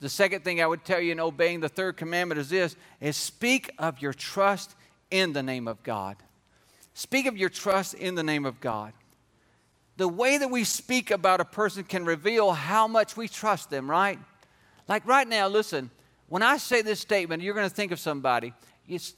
The 0.00 0.08
second 0.08 0.44
thing 0.44 0.60
I 0.60 0.66
would 0.66 0.84
tell 0.84 1.00
you 1.00 1.12
in 1.12 1.20
obeying 1.20 1.60
the 1.60 1.68
third 1.68 1.96
commandment 1.96 2.38
is 2.38 2.50
this 2.50 2.76
is 3.00 3.16
speak 3.16 3.70
of 3.78 4.02
your 4.02 4.12
trust 4.12 4.74
in 5.10 5.32
the 5.32 5.42
name 5.42 5.66
of 5.68 5.82
God. 5.82 6.16
Speak 6.94 7.26
of 7.26 7.36
your 7.36 7.48
trust 7.48 7.94
in 7.94 8.14
the 8.14 8.22
name 8.22 8.44
of 8.44 8.60
God. 8.60 8.92
The 9.96 10.08
way 10.08 10.36
that 10.38 10.50
we 10.50 10.64
speak 10.64 11.10
about 11.10 11.40
a 11.40 11.44
person 11.44 11.84
can 11.84 12.04
reveal 12.04 12.52
how 12.52 12.86
much 12.86 13.16
we 13.16 13.28
trust 13.28 13.70
them, 13.70 13.90
right? 13.90 14.18
Like 14.88 15.06
right 15.06 15.26
now, 15.26 15.48
listen, 15.48 15.90
when 16.28 16.42
I 16.42 16.58
say 16.58 16.82
this 16.82 17.00
statement, 17.00 17.42
you're 17.42 17.54
going 17.54 17.68
to 17.68 17.74
think 17.74 17.92
of 17.92 17.98
somebody. 17.98 18.52
It's, 18.88 19.10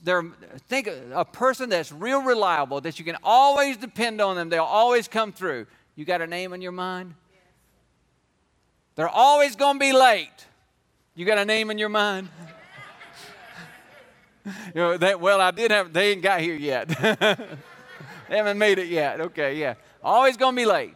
think 0.67 0.87
of 0.87 1.11
a 1.11 1.25
person 1.25 1.69
that's 1.69 1.91
real 1.91 2.21
reliable, 2.21 2.81
that 2.81 2.97
you 2.97 3.05
can 3.05 3.17
always 3.23 3.77
depend 3.77 4.21
on 4.21 4.35
them. 4.35 4.49
They'll 4.49 4.63
always 4.63 5.07
come 5.07 5.31
through. 5.31 5.67
You 5.95 6.05
got 6.05 6.21
a 6.21 6.27
name 6.27 6.53
in 6.53 6.61
your 6.61 6.71
mind? 6.71 7.13
They're 8.95 9.09
always 9.09 9.55
going 9.55 9.75
to 9.75 9.79
be 9.79 9.93
late. 9.93 10.47
You 11.19 11.25
got 11.25 11.37
a 11.37 11.43
name 11.43 11.69
in 11.69 11.77
your 11.77 11.89
mind? 11.89 12.29
you 14.45 14.51
know, 14.73 14.95
that, 14.95 15.19
well, 15.19 15.41
I 15.41 15.51
did 15.51 15.69
have, 15.69 15.91
they 15.91 16.13
ain't 16.13 16.21
got 16.21 16.39
here 16.39 16.55
yet. 16.55 16.87
they 16.87 18.37
haven't 18.37 18.57
made 18.57 18.79
it 18.79 18.87
yet. 18.87 19.19
Okay, 19.19 19.57
yeah. 19.57 19.73
Always 20.01 20.37
going 20.37 20.55
to 20.55 20.61
be 20.61 20.65
late. 20.65 20.95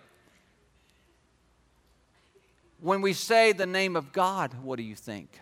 When 2.79 3.01
we 3.01 3.11
say 3.11 3.51
the 3.51 3.65
name 3.65 3.97
of 3.97 4.13
God, 4.13 4.53
what 4.63 4.77
do 4.77 4.83
you 4.83 4.95
think? 4.95 5.41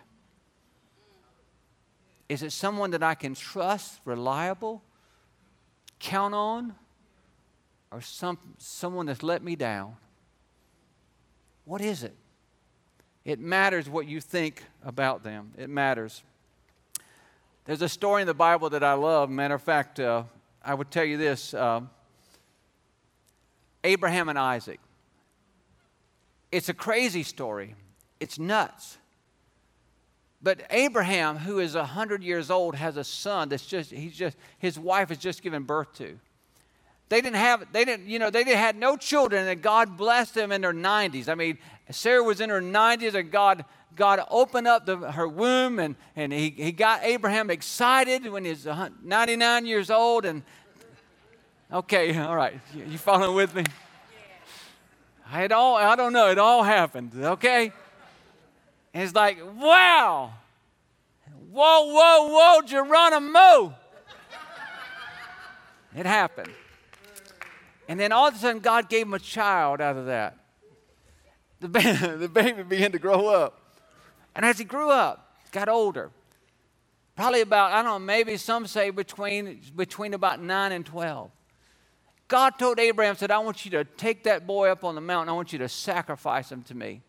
Is 2.28 2.42
it 2.42 2.50
someone 2.50 2.90
that 2.90 3.04
I 3.04 3.14
can 3.14 3.36
trust, 3.36 4.00
reliable, 4.04 4.82
count 6.00 6.34
on, 6.34 6.74
or 7.92 8.00
some, 8.00 8.36
someone 8.58 9.06
that's 9.06 9.22
let 9.22 9.44
me 9.44 9.54
down? 9.54 9.94
What 11.66 11.80
is 11.80 12.02
it? 12.02 12.16
It 13.24 13.38
matters 13.38 13.88
what 13.88 14.06
you 14.06 14.20
think 14.20 14.64
about 14.84 15.22
them. 15.22 15.52
It 15.56 15.70
matters. 15.70 16.22
There's 17.64 17.82
a 17.82 17.88
story 17.88 18.22
in 18.22 18.26
the 18.26 18.34
Bible 18.34 18.70
that 18.70 18.82
I 18.82 18.94
love. 18.94 19.30
Matter 19.30 19.54
of 19.54 19.62
fact, 19.62 20.00
uh, 20.00 20.24
I 20.64 20.74
would 20.74 20.90
tell 20.90 21.04
you 21.04 21.16
this 21.16 21.54
uh, 21.54 21.82
Abraham 23.84 24.28
and 24.28 24.38
Isaac. 24.38 24.80
It's 26.50 26.68
a 26.68 26.74
crazy 26.74 27.22
story, 27.22 27.74
it's 28.20 28.38
nuts. 28.38 28.98
But 30.44 30.66
Abraham, 30.70 31.36
who 31.38 31.60
is 31.60 31.76
100 31.76 32.24
years 32.24 32.50
old, 32.50 32.74
has 32.74 32.96
a 32.96 33.04
son 33.04 33.48
that's 33.48 33.64
just, 33.64 33.92
he's 33.92 34.16
just, 34.16 34.36
his 34.58 34.76
wife 34.76 35.10
has 35.10 35.18
just 35.18 35.40
given 35.40 35.62
birth 35.62 35.92
to. 35.94 36.18
They 37.12 37.20
didn't 37.20 37.36
have, 37.36 37.70
they 37.72 37.84
didn't, 37.84 38.08
you 38.08 38.18
know, 38.18 38.30
they 38.30 38.42
didn't, 38.42 38.56
had 38.56 38.74
no 38.74 38.96
children, 38.96 39.46
and 39.46 39.60
God 39.60 39.98
blessed 39.98 40.32
them 40.32 40.50
in 40.50 40.62
their 40.62 40.72
90s. 40.72 41.28
I 41.28 41.34
mean, 41.34 41.58
Sarah 41.90 42.22
was 42.22 42.40
in 42.40 42.48
her 42.48 42.62
90s, 42.62 43.12
and 43.12 43.30
God, 43.30 43.66
God 43.94 44.24
opened 44.30 44.66
up 44.66 44.86
the, 44.86 44.96
her 44.96 45.28
womb, 45.28 45.78
and, 45.78 45.94
and 46.16 46.32
he, 46.32 46.48
he 46.48 46.72
got 46.72 47.04
Abraham 47.04 47.50
excited 47.50 48.26
when 48.26 48.46
he's 48.46 48.66
99 49.04 49.66
years 49.66 49.90
old. 49.90 50.24
And 50.24 50.42
okay, 51.70 52.16
all 52.18 52.34
right, 52.34 52.58
you, 52.74 52.86
you 52.86 52.96
following 52.96 53.36
with 53.36 53.54
me? 53.54 53.64
It 55.34 55.52
all, 55.52 55.76
I 55.76 55.94
don't 55.96 56.14
know, 56.14 56.30
it 56.30 56.38
all 56.38 56.62
happened, 56.62 57.12
okay? 57.14 57.72
And 58.94 59.02
it's 59.02 59.14
like, 59.14 59.36
wow, 59.60 60.32
whoa, 61.50 61.92
whoa, 61.92 62.28
whoa, 62.28 62.62
Geronimo. 62.62 63.74
it 65.94 66.06
happened. 66.06 66.52
And 67.88 67.98
then 67.98 68.12
all 68.12 68.28
of 68.28 68.34
a 68.34 68.38
sudden, 68.38 68.60
God 68.60 68.88
gave 68.88 69.06
him 69.06 69.14
a 69.14 69.18
child 69.18 69.80
out 69.80 69.96
of 69.96 70.06
that. 70.06 70.36
The, 71.60 71.68
ba- 71.68 72.16
the 72.18 72.28
baby 72.28 72.62
began 72.62 72.92
to 72.92 72.98
grow 72.98 73.28
up. 73.28 73.60
And 74.34 74.44
as 74.44 74.58
he 74.58 74.64
grew 74.64 74.90
up, 74.90 75.36
got 75.50 75.68
older, 75.68 76.10
probably 77.16 77.42
about, 77.42 77.72
I 77.72 77.82
don't 77.82 77.92
know, 77.92 77.98
maybe 77.98 78.36
some 78.36 78.66
say 78.66 78.90
between, 78.90 79.60
between 79.76 80.14
about 80.14 80.40
9 80.40 80.72
and 80.72 80.86
12. 80.86 81.30
God 82.28 82.58
told 82.58 82.78
Abraham, 82.78 83.14
said, 83.14 83.30
I 83.30 83.38
want 83.40 83.64
you 83.66 83.72
to 83.72 83.84
take 83.84 84.24
that 84.24 84.46
boy 84.46 84.70
up 84.70 84.84
on 84.84 84.94
the 84.94 85.02
mountain. 85.02 85.28
I 85.28 85.32
want 85.32 85.52
you 85.52 85.58
to 85.58 85.68
sacrifice 85.68 86.50
him 86.50 86.62
to 86.62 86.74
me. 86.74 87.02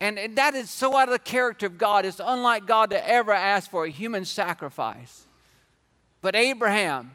And, 0.00 0.18
and 0.18 0.36
that 0.36 0.54
is 0.54 0.68
so 0.68 0.96
out 0.96 1.08
of 1.08 1.12
the 1.12 1.18
character 1.20 1.66
of 1.66 1.78
God. 1.78 2.04
It's 2.04 2.20
unlike 2.22 2.66
God 2.66 2.90
to 2.90 3.08
ever 3.08 3.32
ask 3.32 3.70
for 3.70 3.84
a 3.84 3.90
human 3.90 4.24
sacrifice. 4.24 5.26
But 6.20 6.34
Abraham, 6.34 7.12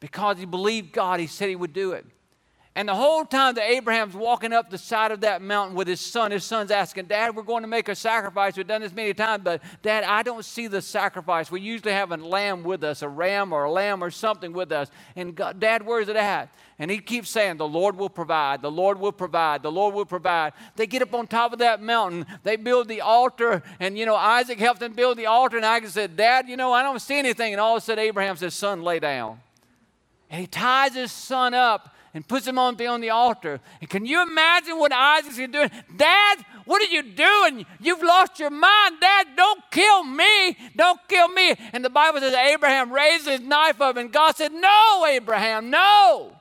because 0.00 0.38
he 0.38 0.46
believed 0.46 0.92
God, 0.92 1.20
he 1.20 1.26
said 1.26 1.48
he 1.48 1.56
would 1.56 1.72
do 1.72 1.92
it. 1.92 2.06
And 2.76 2.90
the 2.90 2.94
whole 2.94 3.24
time 3.24 3.54
that 3.54 3.70
Abraham's 3.70 4.14
walking 4.14 4.52
up 4.52 4.68
the 4.68 4.76
side 4.76 5.10
of 5.10 5.22
that 5.22 5.40
mountain 5.40 5.74
with 5.74 5.88
his 5.88 5.98
son, 5.98 6.30
his 6.30 6.44
son's 6.44 6.70
asking, 6.70 7.06
Dad, 7.06 7.34
we're 7.34 7.42
going 7.42 7.62
to 7.62 7.68
make 7.68 7.88
a 7.88 7.94
sacrifice. 7.94 8.54
We've 8.54 8.66
done 8.66 8.82
this 8.82 8.92
many 8.92 9.14
times, 9.14 9.42
but 9.42 9.62
Dad, 9.80 10.04
I 10.04 10.22
don't 10.22 10.44
see 10.44 10.66
the 10.66 10.82
sacrifice. 10.82 11.50
We 11.50 11.62
usually 11.62 11.92
have 11.92 12.12
a 12.12 12.18
lamb 12.18 12.64
with 12.64 12.84
us, 12.84 13.00
a 13.00 13.08
ram 13.08 13.54
or 13.54 13.64
a 13.64 13.70
lamb 13.72 14.04
or 14.04 14.10
something 14.10 14.52
with 14.52 14.72
us. 14.72 14.90
And 15.16 15.34
God, 15.34 15.58
Dad, 15.58 15.86
where's 15.86 16.10
it 16.10 16.16
at? 16.16 16.50
And 16.78 16.90
he 16.90 16.98
keeps 16.98 17.30
saying, 17.30 17.56
The 17.56 17.66
Lord 17.66 17.96
will 17.96 18.10
provide, 18.10 18.60
the 18.60 18.70
Lord 18.70 19.00
will 19.00 19.10
provide, 19.10 19.62
the 19.62 19.72
Lord 19.72 19.94
will 19.94 20.04
provide. 20.04 20.52
They 20.76 20.86
get 20.86 21.00
up 21.00 21.14
on 21.14 21.28
top 21.28 21.54
of 21.54 21.60
that 21.60 21.80
mountain, 21.80 22.26
they 22.42 22.56
build 22.56 22.88
the 22.88 23.00
altar, 23.00 23.62
and 23.80 23.96
you 23.96 24.04
know, 24.04 24.16
Isaac 24.16 24.58
helped 24.58 24.80
them 24.80 24.92
build 24.92 25.16
the 25.16 25.24
altar, 25.24 25.56
and 25.56 25.64
Isaac 25.64 25.88
said, 25.88 26.16
Dad, 26.18 26.46
you 26.46 26.58
know, 26.58 26.74
I 26.74 26.82
don't 26.82 27.00
see 27.00 27.18
anything. 27.18 27.54
And 27.54 27.60
all 27.60 27.78
of 27.78 27.82
a 27.82 27.86
sudden, 27.86 28.04
Abraham 28.04 28.36
says, 28.36 28.52
Son, 28.52 28.82
lay 28.82 28.98
down. 28.98 29.40
And 30.30 30.40
he 30.40 30.46
ties 30.46 30.94
his 30.94 31.12
son 31.12 31.54
up 31.54 31.94
and 32.14 32.26
puts 32.26 32.46
him 32.46 32.58
on, 32.58 32.76
the, 32.76 32.86
on 32.86 33.00
the 33.00 33.10
altar. 33.10 33.60
And 33.80 33.90
can 33.90 34.06
you 34.06 34.22
imagine 34.22 34.78
what 34.78 34.92
Isaac's 34.92 35.36
doing? 35.36 35.70
Dad, 35.96 36.38
what 36.64 36.82
are 36.82 36.92
you 36.92 37.02
doing? 37.02 37.66
You've 37.78 38.02
lost 38.02 38.40
your 38.40 38.50
mind. 38.50 38.96
Dad, 39.00 39.28
don't 39.36 39.62
kill 39.70 40.02
me. 40.02 40.56
Don't 40.74 40.98
kill 41.08 41.28
me. 41.28 41.54
And 41.72 41.84
the 41.84 41.90
Bible 41.90 42.20
says 42.20 42.32
Abraham 42.32 42.90
raised 42.92 43.26
his 43.26 43.40
knife 43.40 43.80
up, 43.80 43.96
and 43.96 44.12
God 44.12 44.34
said, 44.34 44.52
No, 44.52 45.06
Abraham, 45.06 45.70
no. 45.70 46.32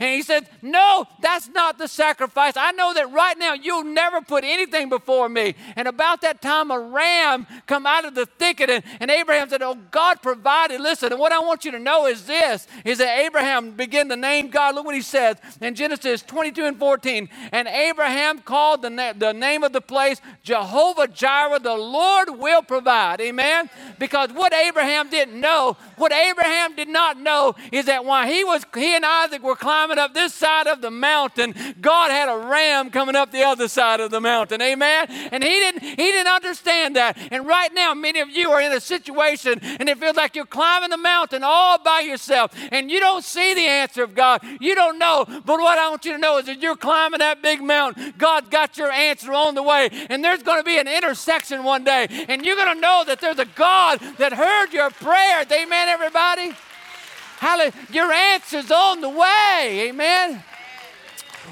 And 0.00 0.14
he 0.14 0.22
said, 0.22 0.48
No, 0.62 1.06
that's 1.20 1.48
not 1.48 1.78
the 1.78 1.88
sacrifice. 1.88 2.54
I 2.56 2.72
know 2.72 2.94
that 2.94 3.12
right 3.12 3.38
now 3.38 3.54
you'll 3.54 3.84
never 3.84 4.20
put 4.20 4.44
anything 4.44 4.88
before 4.88 5.28
me. 5.28 5.54
And 5.76 5.88
about 5.88 6.20
that 6.22 6.42
time, 6.42 6.70
a 6.70 6.78
ram 6.78 7.46
come 7.66 7.86
out 7.86 8.04
of 8.04 8.14
the 8.14 8.26
thicket, 8.26 8.70
and, 8.70 8.84
and 9.00 9.10
Abraham 9.10 9.48
said, 9.48 9.62
Oh, 9.62 9.76
God 9.90 10.22
provided. 10.22 10.80
Listen, 10.80 11.12
and 11.12 11.20
what 11.20 11.32
I 11.32 11.40
want 11.40 11.64
you 11.64 11.70
to 11.72 11.78
know 11.78 12.06
is 12.06 12.26
this 12.26 12.66
is 12.84 12.98
that 12.98 13.18
Abraham 13.18 13.72
began 13.72 14.08
to 14.08 14.16
name 14.16 14.48
God. 14.48 14.74
Look 14.74 14.86
what 14.86 14.94
he 14.94 15.02
says 15.02 15.36
in 15.60 15.74
Genesis 15.74 16.22
22 16.22 16.64
and 16.64 16.78
14. 16.78 17.28
And 17.52 17.68
Abraham 17.68 18.40
called 18.40 18.82
the, 18.82 18.90
na- 18.90 19.12
the 19.12 19.32
name 19.32 19.62
of 19.62 19.72
the 19.72 19.80
place 19.80 20.20
Jehovah 20.42 21.08
Jireh, 21.08 21.58
the 21.58 21.74
Lord 21.74 22.30
will 22.38 22.62
provide. 22.62 23.20
Amen. 23.20 23.70
Because 23.98 24.30
what 24.32 24.52
Abraham 24.52 25.10
didn't 25.10 25.38
know, 25.40 25.76
what 25.96 26.12
Abraham 26.12 26.76
did 26.76 26.88
not 26.88 27.18
know 27.18 27.54
is 27.72 27.86
that 27.86 28.04
while 28.04 28.26
he 28.26 28.44
was 28.44 28.64
he 28.74 28.94
and 28.94 29.04
Isaac 29.04 29.42
were 29.42 29.56
climbing 29.56 29.85
up 29.92 30.14
this 30.14 30.34
side 30.34 30.66
of 30.66 30.80
the 30.80 30.90
mountain, 30.90 31.54
God 31.80 32.10
had 32.10 32.28
a 32.28 32.36
ram 32.48 32.90
coming 32.90 33.16
up 33.16 33.30
the 33.30 33.42
other 33.42 33.68
side 33.68 34.00
of 34.00 34.10
the 34.10 34.20
mountain. 34.20 34.60
Amen. 34.60 35.06
And 35.08 35.42
he 35.42 35.50
didn't 35.50 35.82
he 35.82 35.96
didn't 35.96 36.32
understand 36.32 36.96
that. 36.96 37.16
And 37.30 37.46
right 37.46 37.72
now, 37.72 37.94
many 37.94 38.20
of 38.20 38.30
you 38.30 38.50
are 38.50 38.60
in 38.60 38.72
a 38.72 38.80
situation 38.80 39.58
and 39.62 39.88
it 39.88 39.98
feels 39.98 40.16
like 40.16 40.36
you're 40.36 40.46
climbing 40.46 40.90
the 40.90 40.96
mountain 40.96 41.42
all 41.44 41.78
by 41.78 42.00
yourself 42.00 42.52
and 42.72 42.90
you 42.90 43.00
don't 43.00 43.24
see 43.24 43.54
the 43.54 43.66
answer 43.66 44.02
of 44.02 44.14
God. 44.14 44.42
You 44.60 44.74
don't 44.74 44.98
know. 44.98 45.24
But 45.26 45.58
what 45.58 45.78
I 45.78 45.88
want 45.90 46.04
you 46.04 46.12
to 46.12 46.18
know 46.18 46.38
is 46.38 46.46
that 46.46 46.60
you're 46.60 46.76
climbing 46.76 47.20
that 47.20 47.42
big 47.42 47.62
mountain. 47.62 48.14
God's 48.18 48.48
got 48.48 48.76
your 48.78 48.90
answer 48.90 49.32
on 49.32 49.54
the 49.54 49.62
way. 49.62 49.88
And 50.10 50.24
there's 50.24 50.42
going 50.42 50.58
to 50.58 50.64
be 50.64 50.78
an 50.78 50.88
intersection 50.88 51.64
one 51.64 51.84
day. 51.84 52.06
And 52.28 52.44
you're 52.44 52.56
going 52.56 52.74
to 52.74 52.80
know 52.80 53.04
that 53.06 53.20
there's 53.20 53.38
a 53.38 53.44
God 53.44 54.00
that 54.18 54.32
heard 54.32 54.72
your 54.72 54.90
prayers. 54.90 55.46
Amen, 55.50 55.88
everybody? 55.88 56.52
Hallelujah. 57.46 57.74
Your 57.92 58.12
answer's 58.12 58.72
on 58.72 59.00
the 59.00 59.08
way. 59.08 59.86
Amen. 59.88 60.42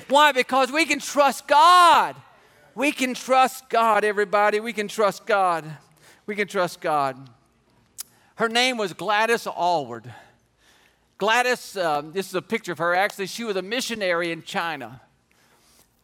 Why? 0.08 0.32
Because 0.32 0.72
we 0.72 0.86
can 0.86 0.98
trust 0.98 1.46
God. 1.46 2.16
We 2.74 2.90
can 2.90 3.14
trust 3.14 3.68
God, 3.68 4.02
everybody. 4.02 4.58
We 4.58 4.72
can 4.72 4.88
trust 4.88 5.24
God. 5.24 5.64
We 6.26 6.34
can 6.34 6.48
trust 6.48 6.80
God. 6.80 7.30
Her 8.34 8.48
name 8.48 8.76
was 8.76 8.92
Gladys 8.92 9.46
Aylward. 9.46 10.12
Gladys, 11.18 11.76
uh, 11.76 12.02
this 12.04 12.26
is 12.26 12.34
a 12.34 12.42
picture 12.42 12.72
of 12.72 12.78
her 12.78 12.92
actually. 12.92 13.28
She 13.28 13.44
was 13.44 13.54
a 13.54 13.62
missionary 13.62 14.32
in 14.32 14.42
China. 14.42 15.00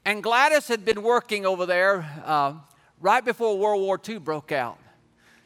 And 0.04 0.22
Gladys 0.22 0.68
had 0.68 0.84
been 0.84 1.02
working 1.02 1.44
over 1.44 1.66
there 1.66 2.08
uh, 2.24 2.52
right 3.00 3.24
before 3.24 3.58
World 3.58 3.82
War 3.82 4.00
II 4.08 4.18
broke 4.18 4.52
out. 4.52 4.78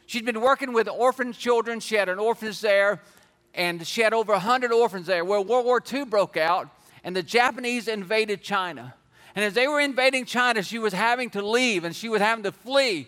She'd 0.05 0.23
been 0.23 0.39
working 0.39 0.71
with 0.71 0.87
orphan 0.87 1.33
children. 1.33 1.79
She 1.79 1.95
had 1.95 2.09
an 2.09 2.19
orphanage 2.19 2.61
there 2.61 3.01
and 3.55 3.85
she 3.87 4.01
had 4.01 4.13
over 4.13 4.33
100 4.33 4.71
orphans 4.71 5.07
there. 5.07 5.25
Well, 5.25 5.43
World 5.43 5.65
War 5.65 5.81
II 5.91 6.05
broke 6.05 6.37
out, 6.37 6.69
and 7.03 7.15
the 7.15 7.23
Japanese 7.23 7.87
invaded 7.87 8.41
China. 8.41 8.93
And 9.35 9.43
as 9.43 9.53
they 9.53 9.67
were 9.67 9.81
invading 9.81 10.25
China, 10.25 10.63
she 10.63 10.79
was 10.79 10.93
having 10.93 11.29
to 11.31 11.45
leave 11.45 11.83
and 11.83 11.93
she 11.93 12.07
was 12.07 12.21
having 12.21 12.43
to 12.45 12.53
flee. 12.53 13.07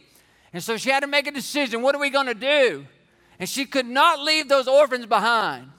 And 0.51 0.61
so 0.61 0.75
she 0.75 0.89
had 0.89 0.99
to 0.99 1.07
make 1.07 1.25
a 1.25 1.31
decision 1.31 1.81
what 1.81 1.95
are 1.95 2.01
we 2.01 2.09
going 2.09 2.27
to 2.27 2.33
do? 2.33 2.85
And 3.39 3.47
she 3.47 3.65
could 3.65 3.85
not 3.85 4.19
leave 4.19 4.49
those 4.49 4.67
orphans 4.67 5.05
behind. 5.05 5.69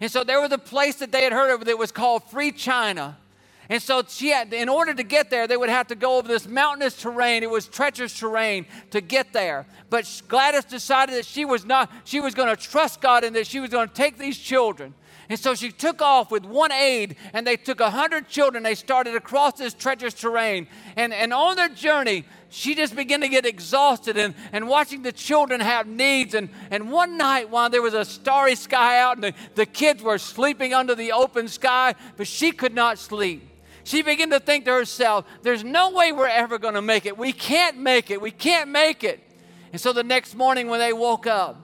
And 0.00 0.10
so 0.10 0.22
there 0.22 0.40
was 0.40 0.52
a 0.52 0.58
place 0.58 0.96
that 0.96 1.10
they 1.10 1.24
had 1.24 1.32
heard 1.32 1.52
of 1.52 1.64
that 1.64 1.76
was 1.76 1.90
called 1.90 2.22
Free 2.30 2.52
China. 2.52 3.16
And 3.68 3.82
so 3.82 4.02
she 4.06 4.28
had, 4.28 4.52
in 4.52 4.68
order 4.68 4.94
to 4.94 5.02
get 5.02 5.30
there, 5.30 5.46
they 5.46 5.56
would 5.56 5.68
have 5.68 5.88
to 5.88 5.96
go 5.96 6.18
over 6.18 6.28
this 6.28 6.46
mountainous 6.46 7.00
terrain. 7.00 7.42
It 7.42 7.50
was 7.50 7.66
treacherous 7.66 8.16
terrain 8.16 8.66
to 8.90 9.00
get 9.00 9.32
there. 9.32 9.66
But 9.90 10.22
Gladys 10.28 10.64
decided 10.64 11.16
that 11.16 11.24
she 11.24 11.44
was 11.44 11.64
not, 11.64 11.90
she 12.04 12.20
was 12.20 12.34
going 12.34 12.54
to 12.54 12.56
trust 12.56 13.00
God 13.00 13.24
and 13.24 13.34
that 13.34 13.46
she 13.46 13.58
was 13.58 13.70
going 13.70 13.88
to 13.88 13.94
take 13.94 14.18
these 14.18 14.38
children. 14.38 14.94
And 15.28 15.36
so 15.38 15.56
she 15.56 15.72
took 15.72 16.00
off 16.00 16.30
with 16.30 16.44
one 16.44 16.70
aide, 16.70 17.16
and 17.32 17.44
they 17.44 17.56
took 17.56 17.80
a 17.80 17.90
hundred 17.90 18.28
children. 18.28 18.62
They 18.62 18.76
started 18.76 19.16
across 19.16 19.54
this 19.54 19.74
treacherous 19.74 20.14
terrain. 20.14 20.68
And, 20.94 21.12
and 21.12 21.32
on 21.32 21.56
their 21.56 21.68
journey, 21.68 22.24
she 22.48 22.76
just 22.76 22.94
began 22.94 23.22
to 23.22 23.28
get 23.28 23.44
exhausted 23.44 24.16
and, 24.16 24.36
and 24.52 24.68
watching 24.68 25.02
the 25.02 25.10
children 25.10 25.60
have 25.60 25.88
needs. 25.88 26.34
And, 26.34 26.48
and 26.70 26.92
one 26.92 27.18
night, 27.18 27.50
while 27.50 27.68
there 27.68 27.82
was 27.82 27.94
a 27.94 28.04
starry 28.04 28.54
sky 28.54 29.00
out 29.00 29.16
and 29.16 29.24
the, 29.24 29.34
the 29.56 29.66
kids 29.66 30.00
were 30.00 30.18
sleeping 30.18 30.72
under 30.72 30.94
the 30.94 31.10
open 31.10 31.48
sky, 31.48 31.96
but 32.16 32.28
she 32.28 32.52
could 32.52 32.72
not 32.72 33.00
sleep 33.00 33.55
she 33.86 34.02
began 34.02 34.30
to 34.30 34.40
think 34.40 34.64
to 34.64 34.72
herself, 34.72 35.26
there's 35.42 35.62
no 35.62 35.92
way 35.92 36.10
we're 36.10 36.26
ever 36.26 36.58
going 36.58 36.74
to 36.74 36.82
make 36.82 37.06
it. 37.06 37.16
We 37.16 37.32
can't 37.32 37.78
make 37.78 38.10
it. 38.10 38.20
We 38.20 38.32
can't 38.32 38.68
make 38.68 39.04
it. 39.04 39.20
And 39.70 39.80
so 39.80 39.92
the 39.92 40.02
next 40.02 40.34
morning 40.34 40.66
when 40.66 40.80
they 40.80 40.92
woke 40.92 41.28
up, 41.28 41.62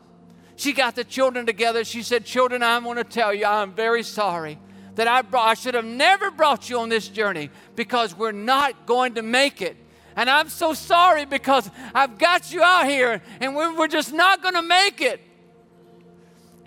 she 0.55 0.73
got 0.73 0.95
the 0.95 1.03
children 1.03 1.47
together. 1.47 1.83
She 1.83 2.05
said, 2.05 2.25
Children, 2.25 2.63
I 2.63 2.79
want 2.79 3.01
to 3.01 3.05
tell 3.05 3.35
you, 3.35 3.45
I'm 3.45 3.73
very 3.73 4.05
sorry 4.05 4.61
that 4.95 5.09
I, 5.09 5.23
brought, 5.23 5.49
I 5.49 5.55
should 5.55 5.75
have 5.75 5.85
never 5.85 6.31
brought 6.31 6.71
you 6.71 6.79
on 6.79 6.89
this 6.89 7.09
journey 7.09 7.51
because 7.75 8.17
we're 8.17 8.31
not 8.31 8.87
going 8.87 9.15
to 9.15 9.23
make 9.23 9.61
it. 9.61 9.77
And 10.15 10.31
I'm 10.31 10.49
so 10.49 10.75
sorry 10.75 11.25
because 11.25 11.69
I've 11.93 12.19
got 12.19 12.53
you 12.53 12.63
out 12.63 12.87
here 12.87 13.21
and 13.41 13.57
we're, 13.57 13.77
we're 13.77 13.89
just 13.89 14.13
not 14.13 14.43
going 14.43 14.55
to 14.55 14.63
make 14.63 15.01
it. 15.01 15.21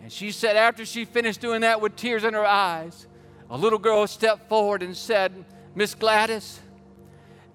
And 0.01 0.11
she 0.11 0.31
said, 0.31 0.57
after 0.57 0.85
she 0.85 1.05
finished 1.05 1.39
doing 1.39 1.61
that 1.61 1.79
with 1.79 1.95
tears 1.95 2.25
in 2.25 2.33
her 2.33 2.45
eyes, 2.45 3.07
a 3.49 3.57
little 3.57 3.79
girl 3.79 4.07
stepped 4.07 4.49
forward 4.49 4.81
and 4.83 4.95
said, 4.95 5.31
Miss 5.75 5.93
Gladys, 5.95 6.59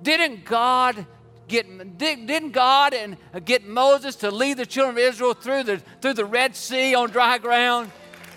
didn't 0.02 0.44
God 0.44 1.06
get 1.48 1.98
didn't 1.98 2.52
God 2.52 2.94
and 2.94 3.16
get 3.44 3.66
Moses 3.66 4.16
to 4.16 4.30
lead 4.30 4.56
the 4.56 4.66
children 4.66 4.96
of 4.96 5.02
Israel 5.02 5.34
through 5.34 5.64
the 5.64 5.78
through 6.00 6.14
the 6.14 6.24
Red 6.24 6.54
Sea 6.54 6.94
on 6.94 7.10
dry 7.10 7.38
ground? 7.38 7.90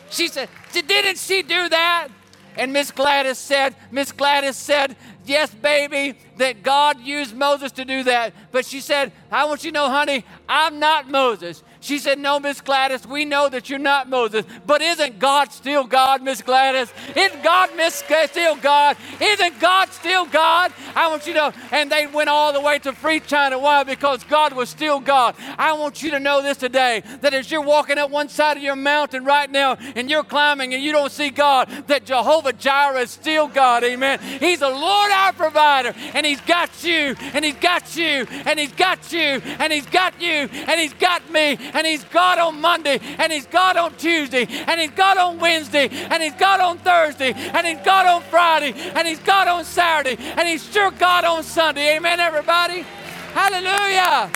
She 0.09 0.27
said, 0.27 0.49
didn't 0.71 1.17
she 1.17 1.41
do 1.41 1.69
that? 1.69 2.09
And 2.55 2.71
Miss 2.71 2.91
Gladys 2.91 3.39
said, 3.39 3.75
Miss 3.91 4.11
Gladys 4.11 4.55
said, 4.55 4.95
yes, 5.25 5.53
baby, 5.53 6.17
that 6.37 6.61
God 6.61 6.99
used 6.99 7.35
Moses 7.35 7.71
to 7.73 7.85
do 7.85 8.03
that. 8.03 8.33
But 8.51 8.65
she 8.65 8.79
said, 8.79 9.11
I 9.31 9.45
want 9.45 9.63
you 9.63 9.71
to 9.71 9.75
know, 9.75 9.89
honey, 9.89 10.23
I'm 10.47 10.79
not 10.79 11.09
Moses. 11.09 11.63
She 11.83 11.99
said, 11.99 12.17
No, 12.17 12.39
Miss 12.39 12.61
Gladys, 12.61 13.05
we 13.05 13.25
know 13.25 13.49
that 13.49 13.69
you're 13.69 13.77
not 13.77 14.09
Moses, 14.09 14.45
but 14.65 14.81
isn't 14.81 15.19
God 15.19 15.51
still 15.51 15.83
God, 15.83 16.21
Miss 16.21 16.41
Gladys? 16.41 16.93
Isn't 17.15 17.43
God 17.43 17.75
Miss 17.75 17.95
still 17.95 18.55
God? 18.55 18.95
Isn't 19.21 19.59
God 19.59 19.91
still 19.91 20.25
God? 20.25 20.71
I 20.95 21.07
want 21.09 21.27
you 21.27 21.33
to 21.33 21.39
know. 21.39 21.53
And 21.71 21.91
they 21.91 22.07
went 22.07 22.29
all 22.29 22.53
the 22.53 22.61
way 22.61 22.79
to 22.79 22.93
free 22.93 23.19
China. 23.19 23.59
Why? 23.59 23.83
Because 23.83 24.23
God 24.23 24.53
was 24.53 24.69
still 24.69 24.99
God. 24.99 25.35
I 25.57 25.73
want 25.73 26.01
you 26.01 26.11
to 26.11 26.19
know 26.19 26.41
this 26.41 26.57
today 26.57 27.03
that 27.21 27.33
as 27.33 27.51
you're 27.51 27.61
walking 27.61 27.97
up 27.97 28.09
one 28.09 28.29
side 28.29 28.57
of 28.57 28.63
your 28.63 28.75
mountain 28.75 29.25
right 29.25 29.49
now 29.49 29.75
and 29.95 30.09
you're 30.09 30.23
climbing 30.23 30.73
and 30.73 30.81
you 30.81 30.91
don't 30.91 31.11
see 31.11 31.29
God, 31.29 31.69
that 31.87 32.05
Jehovah 32.05 32.53
Jireh 32.53 33.01
is 33.01 33.11
still 33.11 33.47
God. 33.47 33.83
Amen. 33.83 34.19
He's 34.39 34.59
the 34.59 34.69
Lord 34.69 35.11
our 35.11 35.33
provider, 35.33 35.93
and 36.13 36.25
He's 36.25 36.41
got 36.41 36.83
you, 36.83 37.15
and 37.33 37.43
He's 37.43 37.55
got 37.55 37.95
you, 37.95 38.25
and 38.45 38.59
He's 38.59 38.71
got 38.71 39.11
you, 39.11 39.19
and 39.19 39.73
He's 39.73 39.85
got 39.85 40.21
you, 40.21 40.49
and 40.51 40.79
He's 40.79 40.93
got 40.93 41.29
me, 41.31 41.57
and 41.73 41.85
He's 41.85 42.03
God 42.05 42.39
on 42.39 42.61
Monday, 42.61 42.99
and 43.17 43.31
He's 43.31 43.45
God 43.45 43.77
on 43.77 43.95
Tuesday, 43.95 44.45
and 44.49 44.79
He's 44.79 44.91
God 44.91 45.17
on 45.17 45.39
Wednesday, 45.39 45.89
and 45.89 46.21
He's 46.23 46.33
God 46.33 46.59
on 46.59 46.77
Thursday, 46.77 47.33
and 47.33 47.65
He's 47.65 47.79
God 47.83 48.05
on 48.05 48.21
Friday, 48.23 48.73
and 48.95 49.07
He's 49.07 49.19
God 49.19 49.47
on 49.47 49.65
Saturday, 49.65 50.21
and 50.21 50.47
He's 50.47 50.63
sure 50.71 50.91
God 50.91 51.25
on 51.25 51.43
Sunday. 51.43 51.97
Amen, 51.97 52.19
everybody? 52.19 52.85
Hallelujah! 53.33 54.31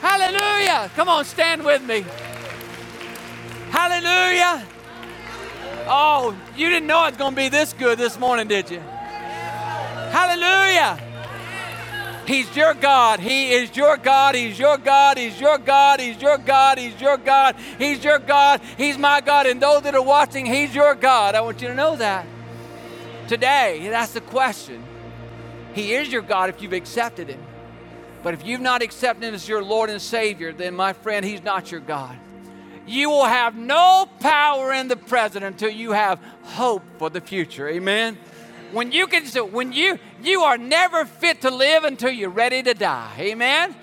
Hallelujah! 0.00 0.90
Come 0.96 1.08
on, 1.08 1.24
stand 1.24 1.64
with 1.64 1.82
me. 1.82 2.04
Hallelujah! 3.70 4.66
Oh, 5.86 6.36
you 6.56 6.68
didn't 6.68 6.86
know 6.86 7.04
it 7.04 7.10
was 7.10 7.16
going 7.16 7.32
to 7.32 7.36
be 7.36 7.48
this 7.48 7.72
good 7.72 7.98
this 7.98 8.18
morning, 8.18 8.48
did 8.48 8.70
you? 8.70 8.80
Hallelujah! 10.10 11.09
He's 12.30 12.54
your 12.54 12.74
God. 12.74 13.18
He 13.18 13.50
is 13.50 13.76
your 13.76 13.96
God. 13.96 14.36
He's 14.36 14.56
your 14.56 14.78
God. 14.78 15.18
He's 15.18 15.40
your 15.40 15.58
God. 15.58 15.98
He's 15.98 16.22
your 16.22 16.38
God. 16.38 16.78
He's 16.78 17.00
your 17.00 17.16
God. 17.16 17.56
He's 17.76 18.04
your 18.04 18.20
God. 18.20 18.60
He's 18.78 18.96
my 18.96 19.20
God. 19.20 19.48
And 19.48 19.60
those 19.60 19.82
that 19.82 19.96
are 19.96 20.02
watching, 20.02 20.46
He's 20.46 20.72
your 20.72 20.94
God. 20.94 21.34
I 21.34 21.40
want 21.40 21.60
you 21.60 21.66
to 21.66 21.74
know 21.74 21.96
that. 21.96 22.24
Today, 23.26 23.88
that's 23.90 24.12
the 24.12 24.20
question. 24.20 24.80
He 25.74 25.92
is 25.92 26.12
your 26.12 26.22
God 26.22 26.50
if 26.50 26.62
you've 26.62 26.72
accepted 26.72 27.30
Him. 27.30 27.40
But 28.22 28.34
if 28.34 28.46
you've 28.46 28.60
not 28.60 28.80
accepted 28.80 29.24
Him 29.24 29.34
as 29.34 29.48
your 29.48 29.64
Lord 29.64 29.90
and 29.90 30.00
Savior, 30.00 30.52
then, 30.52 30.76
my 30.76 30.92
friend, 30.92 31.26
He's 31.26 31.42
not 31.42 31.72
your 31.72 31.80
God. 31.80 32.16
You 32.86 33.10
will 33.10 33.26
have 33.26 33.56
no 33.56 34.08
power 34.20 34.72
in 34.72 34.86
the 34.86 34.96
present 34.96 35.44
until 35.44 35.70
you 35.70 35.90
have 35.90 36.20
hope 36.42 36.84
for 36.96 37.10
the 37.10 37.20
future. 37.20 37.68
Amen 37.68 38.18
when 38.72 38.92
you 38.92 39.06
can 39.06 39.26
when 39.52 39.72
you 39.72 39.98
you 40.22 40.42
are 40.42 40.58
never 40.58 41.04
fit 41.04 41.42
to 41.42 41.50
live 41.50 41.84
until 41.84 42.10
you're 42.10 42.30
ready 42.30 42.62
to 42.62 42.74
die. 42.74 43.14
Amen? 43.18 43.74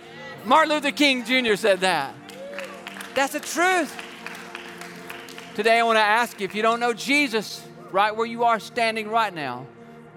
Martin 0.46 0.74
luther 0.74 0.92
king 0.92 1.24
jr 1.26 1.56
said 1.56 1.82
that. 1.82 2.14
That's 3.16 3.34
the 3.34 3.40
truth. 3.40 3.96
Today 5.56 5.80
i 5.80 5.84
want 5.84 5.98
to 5.98 6.02
ask 6.02 6.40
you 6.40 6.46
if 6.46 6.56
you 6.56 6.62
don't 6.62 6.80
know 6.80 6.94
jesus 6.94 7.66
right 7.92 8.16
where 8.16 8.28
you 8.28 8.44
are 8.44 8.60
standing 8.60 9.10
right 9.10 9.34
now 9.34 9.66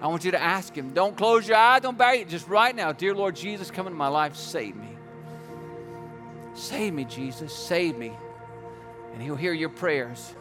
i 0.01 0.07
want 0.07 0.23
you 0.23 0.31
to 0.31 0.41
ask 0.41 0.75
him. 0.75 0.93
Don't 0.93 1.17
close 1.17 1.47
your 1.47 1.57
eyes 1.57 1.81
don't 1.81 1.97
bury 1.97 2.19
it 2.19 2.29
just 2.29 2.47
right 2.47 2.75
now. 2.75 2.91
Dear 2.91 3.15
lord 3.15 3.35
jesus 3.35 3.71
come 3.71 3.87
into 3.87 3.97
my 3.97 4.07
life 4.07 4.35
save 4.35 4.75
me. 4.75 4.89
Save 6.53 6.93
me 6.93 7.05
jesus 7.05 7.53
save 7.53 7.97
me. 7.97 8.11
And 9.13 9.21
he'll 9.21 9.35
hear 9.35 9.53
your 9.53 9.69
prayers 9.69 10.33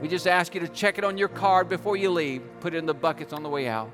we 0.00 0.08
just 0.08 0.26
ask 0.26 0.54
you 0.54 0.60
to 0.60 0.68
check 0.68 0.98
it 0.98 1.04
on 1.04 1.16
your 1.16 1.28
card 1.28 1.68
before 1.68 1.96
you 1.96 2.10
leave, 2.10 2.42
put 2.60 2.74
it 2.74 2.78
in 2.78 2.86
the 2.86 2.94
buckets 2.94 3.32
on 3.32 3.42
the 3.42 3.48
way 3.48 3.68
out. 3.68 3.90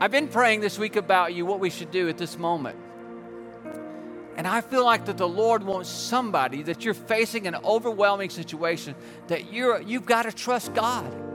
I've 0.00 0.10
been 0.10 0.28
praying 0.28 0.60
this 0.60 0.78
week 0.78 0.96
about 0.96 1.34
you, 1.34 1.44
what 1.44 1.58
we 1.58 1.70
should 1.70 1.90
do 1.90 2.08
at 2.08 2.18
this 2.18 2.38
moment. 2.38 2.78
And 4.36 4.46
I 4.46 4.60
feel 4.60 4.84
like 4.84 5.06
that 5.06 5.16
the 5.16 5.26
Lord 5.26 5.64
wants 5.64 5.88
somebody 5.88 6.62
that 6.62 6.84
you're 6.84 6.94
facing 6.94 7.48
an 7.48 7.56
overwhelming 7.56 8.30
situation 8.30 8.94
that 9.26 9.52
you're 9.52 9.80
you've 9.80 10.06
got 10.06 10.22
to 10.22 10.32
trust 10.32 10.74
God. 10.74 11.27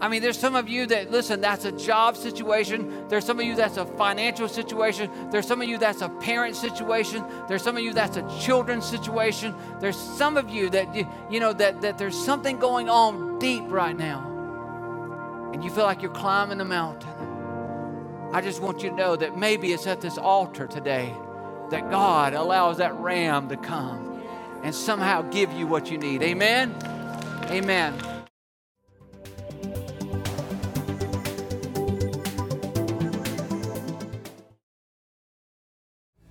I 0.00 0.08
mean, 0.08 0.22
there's 0.22 0.38
some 0.38 0.56
of 0.56 0.68
you 0.68 0.86
that, 0.86 1.10
listen, 1.10 1.42
that's 1.42 1.66
a 1.66 1.72
job 1.72 2.16
situation. 2.16 3.06
There's 3.08 3.24
some 3.24 3.38
of 3.38 3.44
you 3.44 3.54
that's 3.54 3.76
a 3.76 3.84
financial 3.84 4.48
situation. 4.48 5.10
There's 5.30 5.46
some 5.46 5.60
of 5.60 5.68
you 5.68 5.76
that's 5.76 6.00
a 6.00 6.08
parent 6.08 6.56
situation. 6.56 7.24
There's 7.48 7.62
some 7.62 7.76
of 7.76 7.82
you 7.82 7.92
that's 7.92 8.16
a 8.16 8.40
children's 8.40 8.86
situation. 8.86 9.54
There's 9.78 9.96
some 9.98 10.38
of 10.38 10.48
you 10.48 10.70
that, 10.70 10.94
you, 10.94 11.06
you 11.30 11.38
know, 11.38 11.52
that, 11.52 11.82
that 11.82 11.98
there's 11.98 12.16
something 12.16 12.58
going 12.58 12.88
on 12.88 13.38
deep 13.38 13.64
right 13.68 13.96
now. 13.96 14.26
And 15.52 15.62
you 15.62 15.70
feel 15.70 15.84
like 15.84 16.00
you're 16.00 16.12
climbing 16.12 16.60
a 16.60 16.64
mountain. 16.64 17.10
I 18.32 18.40
just 18.40 18.62
want 18.62 18.82
you 18.82 18.90
to 18.90 18.96
know 18.96 19.16
that 19.16 19.36
maybe 19.36 19.72
it's 19.72 19.86
at 19.86 20.00
this 20.00 20.16
altar 20.16 20.66
today 20.66 21.14
that 21.70 21.90
God 21.90 22.32
allows 22.32 22.78
that 22.78 22.94
ram 22.94 23.48
to 23.48 23.56
come 23.56 24.22
and 24.62 24.74
somehow 24.74 25.22
give 25.22 25.52
you 25.52 25.66
what 25.66 25.90
you 25.90 25.98
need. 25.98 26.22
Amen? 26.22 26.74
Amen. 27.50 28.19